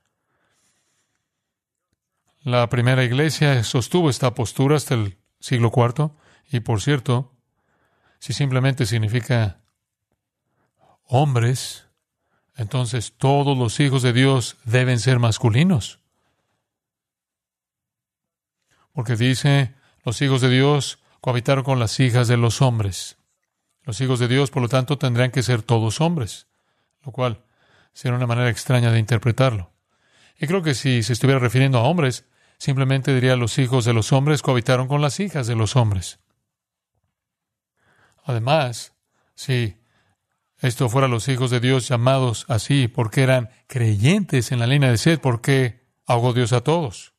La 2.41 2.69
primera 2.69 3.03
iglesia 3.03 3.63
sostuvo 3.63 4.09
esta 4.09 4.33
postura 4.33 4.77
hasta 4.77 4.95
el 4.95 5.17
siglo 5.39 5.71
IV. 5.75 6.11
Y 6.51 6.61
por 6.61 6.81
cierto, 6.81 7.33
si 8.19 8.33
simplemente 8.33 8.85
significa 8.85 9.61
hombres, 11.03 11.87
entonces 12.55 13.13
todos 13.17 13.57
los 13.57 13.79
hijos 13.79 14.03
de 14.03 14.13
Dios 14.13 14.57
deben 14.63 14.99
ser 14.99 15.19
masculinos. 15.19 15.99
Porque 18.93 19.15
dice, 19.15 19.75
los 20.03 20.21
hijos 20.21 20.41
de 20.41 20.49
Dios 20.49 20.99
cohabitaron 21.21 21.63
con 21.63 21.79
las 21.79 21.99
hijas 21.99 22.27
de 22.27 22.37
los 22.37 22.61
hombres. 22.61 23.17
Los 23.83 24.01
hijos 24.01 24.19
de 24.19 24.27
Dios, 24.27 24.49
por 24.49 24.61
lo 24.61 24.69
tanto, 24.69 24.97
tendrían 24.97 25.31
que 25.31 25.43
ser 25.43 25.61
todos 25.61 26.01
hombres, 26.01 26.47
lo 27.03 27.11
cual 27.11 27.43
sería 27.93 28.17
una 28.17 28.27
manera 28.27 28.49
extraña 28.49 28.91
de 28.91 28.99
interpretarlo. 28.99 29.71
Y 30.39 30.47
creo 30.47 30.63
que 30.63 30.73
si 30.73 31.03
se 31.03 31.13
estuviera 31.13 31.39
refiriendo 31.39 31.79
a 31.79 31.83
hombres, 31.83 32.25
simplemente 32.57 33.13
diría 33.13 33.35
los 33.35 33.59
hijos 33.59 33.83
de 33.85 33.93
los 33.93 34.13
hombres 34.13 34.41
cohabitaron 34.41 34.87
con 34.87 35.01
las 35.01 35.19
hijas 35.19 35.47
de 35.47 35.55
los 35.55 35.75
hombres. 35.75 36.19
Además, 38.23 38.93
si 39.35 39.77
esto 40.59 40.87
fuera 40.87 41.07
los 41.07 41.27
hijos 41.27 41.51
de 41.51 41.59
Dios 41.59 41.87
llamados 41.87 42.45
así 42.47 42.87
porque 42.87 43.23
eran 43.23 43.49
creyentes 43.67 44.51
en 44.51 44.59
la 44.59 44.67
línea 44.67 44.91
de 44.91 44.97
sed, 44.97 45.19
¿por 45.19 45.41
qué 45.41 45.85
ahogó 46.05 46.33
Dios 46.33 46.53
a 46.53 46.61
todos? 46.61 47.13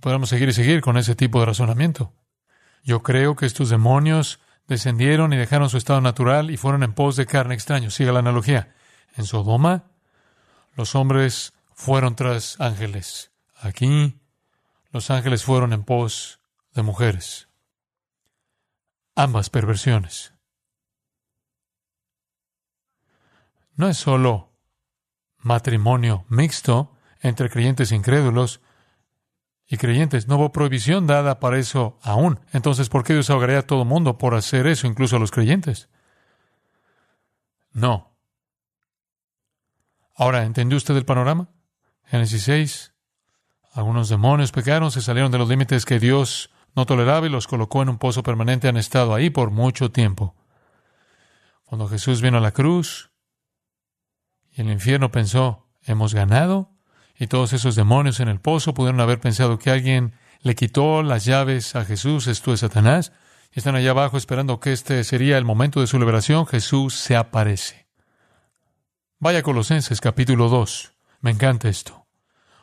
Podemos 0.00 0.30
seguir 0.30 0.48
y 0.48 0.52
seguir 0.54 0.80
con 0.80 0.96
ese 0.96 1.14
tipo 1.14 1.40
de 1.40 1.46
razonamiento. 1.46 2.14
Yo 2.82 3.02
creo 3.02 3.36
que 3.36 3.44
estos 3.44 3.68
demonios 3.68 4.40
descendieron 4.66 5.32
y 5.34 5.36
dejaron 5.36 5.68
su 5.68 5.76
estado 5.76 6.00
natural 6.00 6.50
y 6.50 6.56
fueron 6.56 6.82
en 6.82 6.94
pos 6.94 7.16
de 7.16 7.26
carne 7.26 7.54
extraño. 7.54 7.90
Siga 7.90 8.12
la 8.12 8.20
analogía. 8.20 8.74
En 9.16 9.26
Sodoma, 9.26 9.89
los 10.74 10.94
hombres 10.94 11.52
fueron 11.74 12.16
tras 12.16 12.60
ángeles. 12.60 13.30
Aquí, 13.60 14.20
los 14.90 15.10
ángeles 15.10 15.44
fueron 15.44 15.72
en 15.72 15.84
pos 15.84 16.40
de 16.74 16.82
mujeres. 16.82 17.48
Ambas 19.14 19.50
perversiones. 19.50 20.34
No 23.74 23.88
es 23.88 23.96
solo 23.96 24.52
matrimonio 25.38 26.24
mixto 26.28 26.96
entre 27.22 27.50
creyentes 27.50 27.92
incrédulos, 27.92 28.60
y 29.70 29.76
creyentes. 29.76 30.26
No 30.26 30.36
hubo 30.36 30.50
prohibición 30.50 31.06
dada 31.06 31.38
para 31.38 31.58
eso 31.58 31.96
aún. 32.02 32.40
Entonces, 32.52 32.88
¿por 32.88 33.04
qué 33.04 33.12
Dios 33.12 33.30
ahogaría 33.30 33.60
a 33.60 33.66
todo 33.66 33.84
mundo 33.84 34.18
por 34.18 34.34
hacer 34.34 34.66
eso, 34.66 34.88
incluso 34.88 35.16
a 35.16 35.20
los 35.20 35.30
creyentes? 35.30 35.88
No. 37.72 38.09
Ahora, 40.20 40.44
¿entendió 40.44 40.76
usted 40.76 40.94
el 40.98 41.06
panorama? 41.06 41.48
Génesis 42.04 42.42
6. 42.42 42.92
Algunos 43.72 44.10
demonios 44.10 44.52
pecaron, 44.52 44.90
se 44.90 45.00
salieron 45.00 45.32
de 45.32 45.38
los 45.38 45.48
límites 45.48 45.86
que 45.86 45.98
Dios 45.98 46.50
no 46.76 46.84
toleraba 46.84 47.26
y 47.26 47.30
los 47.30 47.46
colocó 47.46 47.80
en 47.80 47.88
un 47.88 47.96
pozo 47.96 48.22
permanente. 48.22 48.68
Han 48.68 48.76
estado 48.76 49.14
ahí 49.14 49.30
por 49.30 49.50
mucho 49.50 49.90
tiempo. 49.90 50.36
Cuando 51.64 51.88
Jesús 51.88 52.20
vino 52.20 52.36
a 52.36 52.42
la 52.42 52.52
cruz 52.52 53.12
y 54.52 54.60
el 54.60 54.70
infierno 54.70 55.10
pensó, 55.10 55.70
hemos 55.84 56.12
ganado, 56.12 56.70
y 57.18 57.26
todos 57.26 57.54
esos 57.54 57.74
demonios 57.74 58.20
en 58.20 58.28
el 58.28 58.40
pozo 58.40 58.74
pudieron 58.74 59.00
haber 59.00 59.20
pensado 59.20 59.58
que 59.58 59.70
alguien 59.70 60.12
le 60.42 60.54
quitó 60.54 61.02
las 61.02 61.24
llaves 61.24 61.74
a 61.76 61.86
Jesús, 61.86 62.26
esto 62.26 62.52
es 62.52 62.60
Satanás, 62.60 63.12
y 63.54 63.60
están 63.60 63.74
allá 63.74 63.92
abajo 63.92 64.18
esperando 64.18 64.60
que 64.60 64.74
este 64.74 65.02
sería 65.02 65.38
el 65.38 65.46
momento 65.46 65.80
de 65.80 65.86
su 65.86 65.98
liberación. 65.98 66.46
Jesús 66.46 66.94
se 66.94 67.16
aparece. 67.16 67.89
Vaya 69.22 69.42
Colosenses 69.42 70.00
capítulo 70.00 70.48
2. 70.48 70.94
Me 71.20 71.30
encanta 71.30 71.68
esto. 71.68 72.06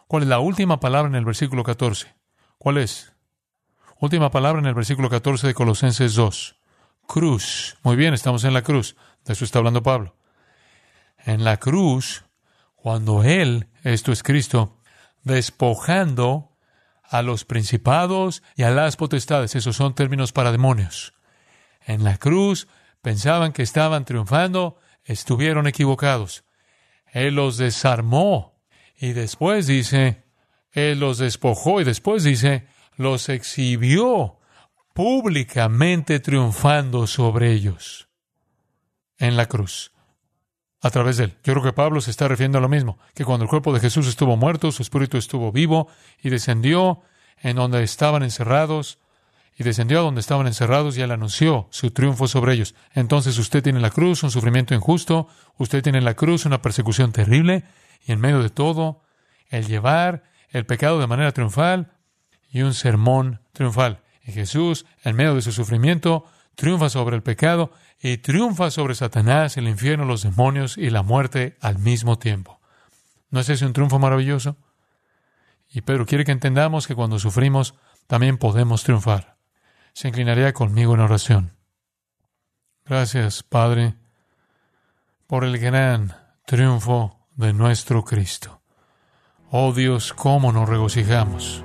¿Cuál 0.08 0.24
es 0.24 0.30
la 0.30 0.40
última 0.40 0.80
palabra 0.80 1.08
en 1.08 1.14
el 1.14 1.24
versículo 1.24 1.64
14? 1.64 2.16
¿Cuál 2.58 2.80
es? 2.80 3.14
Última 4.00 4.32
palabra 4.32 4.60
en 4.60 4.66
el 4.66 4.74
versículo 4.74 5.08
14 5.08 5.46
de 5.46 5.54
Colosenses 5.54 6.16
2. 6.16 6.56
Cruz. 7.06 7.78
Muy 7.84 7.96
bien, 7.96 8.16
estamos 8.16 8.44
en 8.44 8.56
la 8.56 8.64
cruz. 8.64 8.96
De 9.24 9.34
eso 9.34 9.46
está 9.46 9.60
hablando 9.60 9.84
Pablo. 9.84 10.16
En 11.20 11.44
la 11.44 11.58
cruz, 11.58 12.26
cuando 12.76 13.22
Él 13.22 13.68
esto 13.84 14.12
es 14.12 14.24
Cristo, 14.24 14.80
despojando 15.22 16.58
a 17.04 17.22
los 17.22 17.46
principados 17.46 18.42
y 18.56 18.64
a 18.64 18.72
las 18.72 18.96
potestades. 18.96 19.54
Esos 19.54 19.76
son 19.76 19.94
términos 19.94 20.32
para 20.32 20.52
demonios. 20.52 21.14
En 21.86 22.04
la 22.04 22.18
cruz 22.18 22.68
pensaban 23.04 23.54
que 23.54 23.62
estaban 23.62 24.06
triunfando, 24.06 24.80
estuvieron 25.04 25.68
equivocados. 25.68 26.46
Él 27.18 27.36
los 27.36 27.58
desarmó 27.58 28.62
y 28.96 29.14
después 29.14 29.66
dice, 29.66 30.24
Él 30.72 31.00
los 31.00 31.18
despojó 31.18 31.82
y 31.82 31.84
después 31.84 32.24
dice, 32.24 32.68
los 32.96 33.30
exhibió 33.30 34.38
públicamente 34.94 36.20
triunfando 36.20 37.08
sobre 37.08 37.54
ellos 37.54 38.08
en 39.18 39.36
la 39.36 39.48
cruz 39.48 39.92
a 40.82 40.92
través 40.92 41.18
de 41.18 41.26
él. 41.26 41.38
Yo 41.44 41.54
creo 41.54 41.64
que 41.64 41.74
Pablo 41.74 42.02
se 42.02 42.12
está 42.12 42.28
refiriendo 42.28 42.60
a 42.60 42.62
lo 42.62 42.70
mismo, 42.70 43.00
que 43.16 43.26
cuando 43.26 43.46
el 43.46 43.50
cuerpo 43.50 43.74
de 43.74 43.80
Jesús 43.80 44.08
estuvo 44.08 44.38
muerto, 44.38 44.72
su 44.72 44.84
espíritu 44.84 45.18
estuvo 45.18 45.52
vivo 45.52 45.88
y 46.22 46.30
descendió 46.30 47.02
en 47.42 47.56
donde 47.56 47.82
estaban 47.82 48.22
encerrados, 48.22 49.00
y 49.58 49.64
descendió 49.64 50.00
a 50.00 50.04
donde 50.04 50.22
estaban 50.22 50.46
encerrados 50.46 50.98
y 50.98 51.02
él 51.02 51.12
anunció 51.12 51.68
su 51.72 51.90
triunfo 51.92 52.28
sobre 52.28 52.54
ellos. 52.54 52.76
Entonces 52.94 53.38
usted 53.40 53.64
tiene 53.64 53.80
en 53.80 53.84
la 53.84 53.90
cruz 53.90 54.22
un 54.22 54.30
sufrimiento 54.30 54.76
injusto, 54.76 55.28
usted 55.58 55.82
tiene 55.82 55.98
en 55.98 56.06
la 56.06 56.14
cruz 56.14 56.46
una 56.46 56.62
persecución 56.62 57.12
terrible, 57.12 57.64
y 58.06 58.12
en 58.12 58.20
medio 58.20 58.44
de 58.44 58.52
todo, 58.52 59.02
el 59.50 59.66
llevar 59.66 60.24
el 60.50 60.66
pecado 60.66 61.00
de 61.00 61.08
manera 61.08 61.32
triunfal 61.32 61.92
y 62.52 62.62
un 62.62 62.74
sermón 62.74 63.42
triunfal. 63.52 64.02
Y 64.24 64.32
Jesús, 64.32 64.86
en 65.04 65.16
medio 65.16 65.34
de 65.34 65.42
su 65.42 65.52
sufrimiento, 65.52 66.26
triunfa 66.56 66.90
sobre 66.90 67.16
el 67.16 67.24
pecado 67.24 67.72
y 68.00 68.18
triunfa 68.18 68.70
sobre 68.70 68.94
Satanás, 68.94 69.58
el 69.58 69.68
infierno, 69.68 70.06
los 70.06 70.22
demonios 70.22 70.78
y 70.78 70.92
la 70.92 71.02
muerte 71.02 71.58
al 71.62 71.80
mismo 71.80 72.20
tiempo. 72.20 72.60
¿No 73.32 73.40
es 73.40 73.50
ese 73.50 73.66
un 73.66 73.74
triunfo 73.74 73.98
maravilloso? 73.98 74.56
Y 75.70 75.82
Pedro 75.82 76.06
quiere 76.06 76.26
que 76.26 76.32
entendamos 76.32 76.86
que 76.86 76.96
cuando 76.96 77.18
sufrimos 77.18 77.74
también 78.06 78.38
podemos 78.38 78.84
triunfar. 78.84 79.37
Se 79.98 80.10
inclinaría 80.10 80.54
conmigo 80.54 80.94
en 80.94 81.00
oración. 81.00 81.54
Gracias, 82.86 83.42
Padre, 83.42 83.96
por 85.26 85.44
el 85.44 85.58
gran 85.58 86.14
triunfo 86.46 87.18
de 87.36 87.52
nuestro 87.52 88.04
Cristo. 88.04 88.62
Oh 89.50 89.74
Dios, 89.74 90.14
cómo 90.14 90.52
nos 90.52 90.70
regocijamos. 90.70 91.64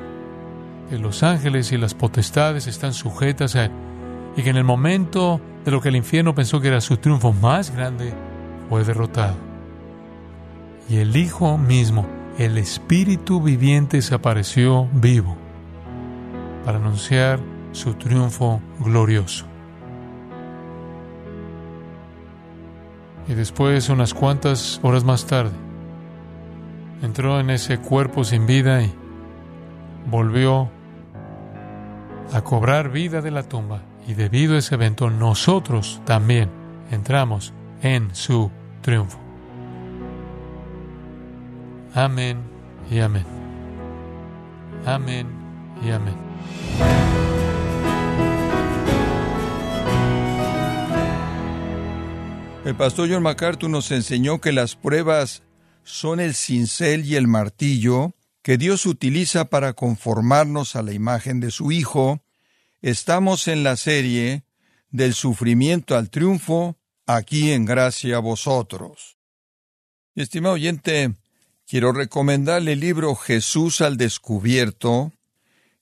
Que 0.89 0.97
los 0.97 1.23
ángeles 1.23 1.73
y 1.73 1.77
las 1.77 1.93
potestades 1.93 2.67
están 2.67 2.95
sujetas 2.95 3.55
a 3.55 3.67
Él 3.67 3.73
y 4.35 4.43
que 4.43 4.49
en 4.49 4.57
el 4.57 4.65
momento 4.65 5.39
de 5.67 5.71
lo 5.71 5.83
que 5.83 5.91
el 5.91 5.97
infierno 5.97 6.35
pensó 6.35 6.59
que 6.59 6.69
era 6.69 6.81
su 6.81 6.97
triunfo 6.97 7.35
más 7.35 7.71
grande, 7.71 8.15
fue 8.71 8.83
derrotado. 8.83 9.37
Y 10.89 10.97
el 10.97 11.15
Hijo 11.19 11.59
mismo, 11.59 12.07
el 12.39 12.57
Espíritu 12.57 13.43
viviente, 13.43 14.01
se 14.01 14.15
apareció 14.15 14.89
vivo 14.91 15.37
para 16.65 16.79
anunciar 16.79 17.52
su 17.73 17.95
triunfo 17.95 18.61
glorioso. 18.81 19.47
Y 23.29 23.35
después, 23.35 23.89
unas 23.89 24.15
cuantas 24.15 24.81
horas 24.83 25.05
más 25.05 25.27
tarde, 25.27 25.53
entró 27.03 27.41
en 27.41 27.51
ese 27.51 27.79
cuerpo 27.79 28.25
sin 28.25 28.47
vida 28.47 28.83
y 28.83 28.93
volvió 30.11 30.71
a 32.33 32.43
cobrar 32.43 32.91
vida 32.91 33.21
de 33.21 33.31
la 33.31 33.43
tumba. 33.43 33.83
Y 34.07 34.15
debido 34.15 34.55
a 34.55 34.59
ese 34.59 34.75
evento, 34.75 35.11
nosotros 35.11 36.01
también 36.05 36.51
entramos 36.91 37.53
en 37.83 38.15
su 38.15 38.51
triunfo. 38.81 39.19
Amén 41.95 42.39
y 42.91 43.01
amén. 43.01 43.25
Amén 44.85 45.27
y 45.85 45.91
amén. 45.91 47.42
El 52.65 52.77
pastor 52.77 53.11
John 53.11 53.25
MacArthur 53.25 53.69
nos 53.69 53.91
enseñó 53.91 54.41
que 54.41 54.53
las 54.53 54.77
pruebas 54.77 55.43
son 55.83 56.21
el 56.21 56.33
cincel 56.35 57.05
y 57.05 57.17
el 57.17 57.27
martillo 57.27 58.15
que 58.41 58.57
Dios 58.57 58.87
utiliza 58.87 59.47
para 59.47 59.73
conformarnos 59.73 60.77
a 60.77 60.83
la 60.83 60.93
imagen 60.93 61.41
de 61.41 61.51
su 61.51 61.73
Hijo. 61.73 62.23
Estamos 62.81 63.49
en 63.49 63.65
la 63.65 63.75
serie 63.75 64.45
del 64.91 65.13
sufrimiento 65.15 65.97
al 65.97 66.09
triunfo, 66.09 66.79
aquí 67.05 67.51
en 67.51 67.65
gracia 67.65 68.19
a 68.19 68.21
vosotros. 68.21 69.19
Estimado 70.15 70.55
oyente, 70.55 71.15
quiero 71.67 71.93
recomendarle 71.93 72.75
el 72.75 72.81
libro 72.81 73.17
Jesús 73.17 73.81
al 73.81 73.97
descubierto, 73.97 75.13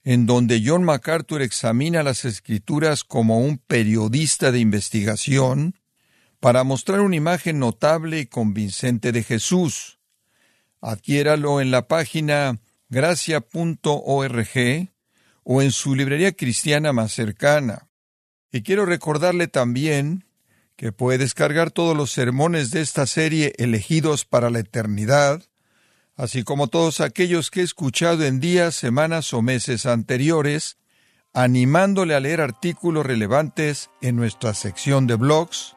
en 0.03 0.25
donde 0.25 0.63
John 0.65 0.85
MacArthur 0.85 1.43
examina 1.43 2.03
las 2.03 2.25
escrituras 2.25 3.05
como 3.05 3.41
un 3.41 3.59
periodista 3.59 4.51
de 4.51 4.61
investigación 4.61 5.75
para 6.41 6.65
mostrar 6.65 7.01
una 7.01 7.17
imagen 7.17 7.59
notable 7.59 8.21
y 8.21 8.27
convincente 8.27 9.13
de 9.13 9.23
Jesús. 9.23 9.99
Adquiéralo 10.81 11.61
en 11.61 11.71
la 11.71 11.87
página 11.87 12.59
gracia.org 12.89 14.49
o 15.45 15.63
en 15.63 15.71
su 15.71 15.95
librería 15.95 16.33
cristiana 16.33 16.93
más 16.93 17.13
cercana. 17.13 17.89
Y 18.51 18.63
quiero 18.63 18.87
recordarle 18.87 19.47
también 19.47 20.25
que 20.77 20.93
puede 20.93 21.19
descargar 21.19 21.71
todos 21.71 21.95
los 21.95 22.11
sermones 22.11 22.71
de 22.71 22.81
esta 22.81 23.07
serie 23.07 23.53
elegidos 23.59 24.25
para 24.25 24.49
la 24.49 24.61
eternidad, 24.61 25.43
así 26.17 26.43
como 26.43 26.69
todos 26.69 27.01
aquellos 27.01 27.51
que 27.51 27.61
he 27.61 27.65
escuchado 27.65 28.25
en 28.25 28.41
días, 28.41 28.75
semanas 28.75 29.35
o 29.35 29.43
meses 29.43 29.85
anteriores, 29.85 30.79
animándole 31.35 32.15
a 32.15 32.21
leer 32.21 32.41
artículos 32.41 33.05
relevantes 33.05 33.91
en 34.01 34.17
nuestra 34.17 34.55
sección 34.55 35.07
de 35.07 35.17
blogs, 35.17 35.77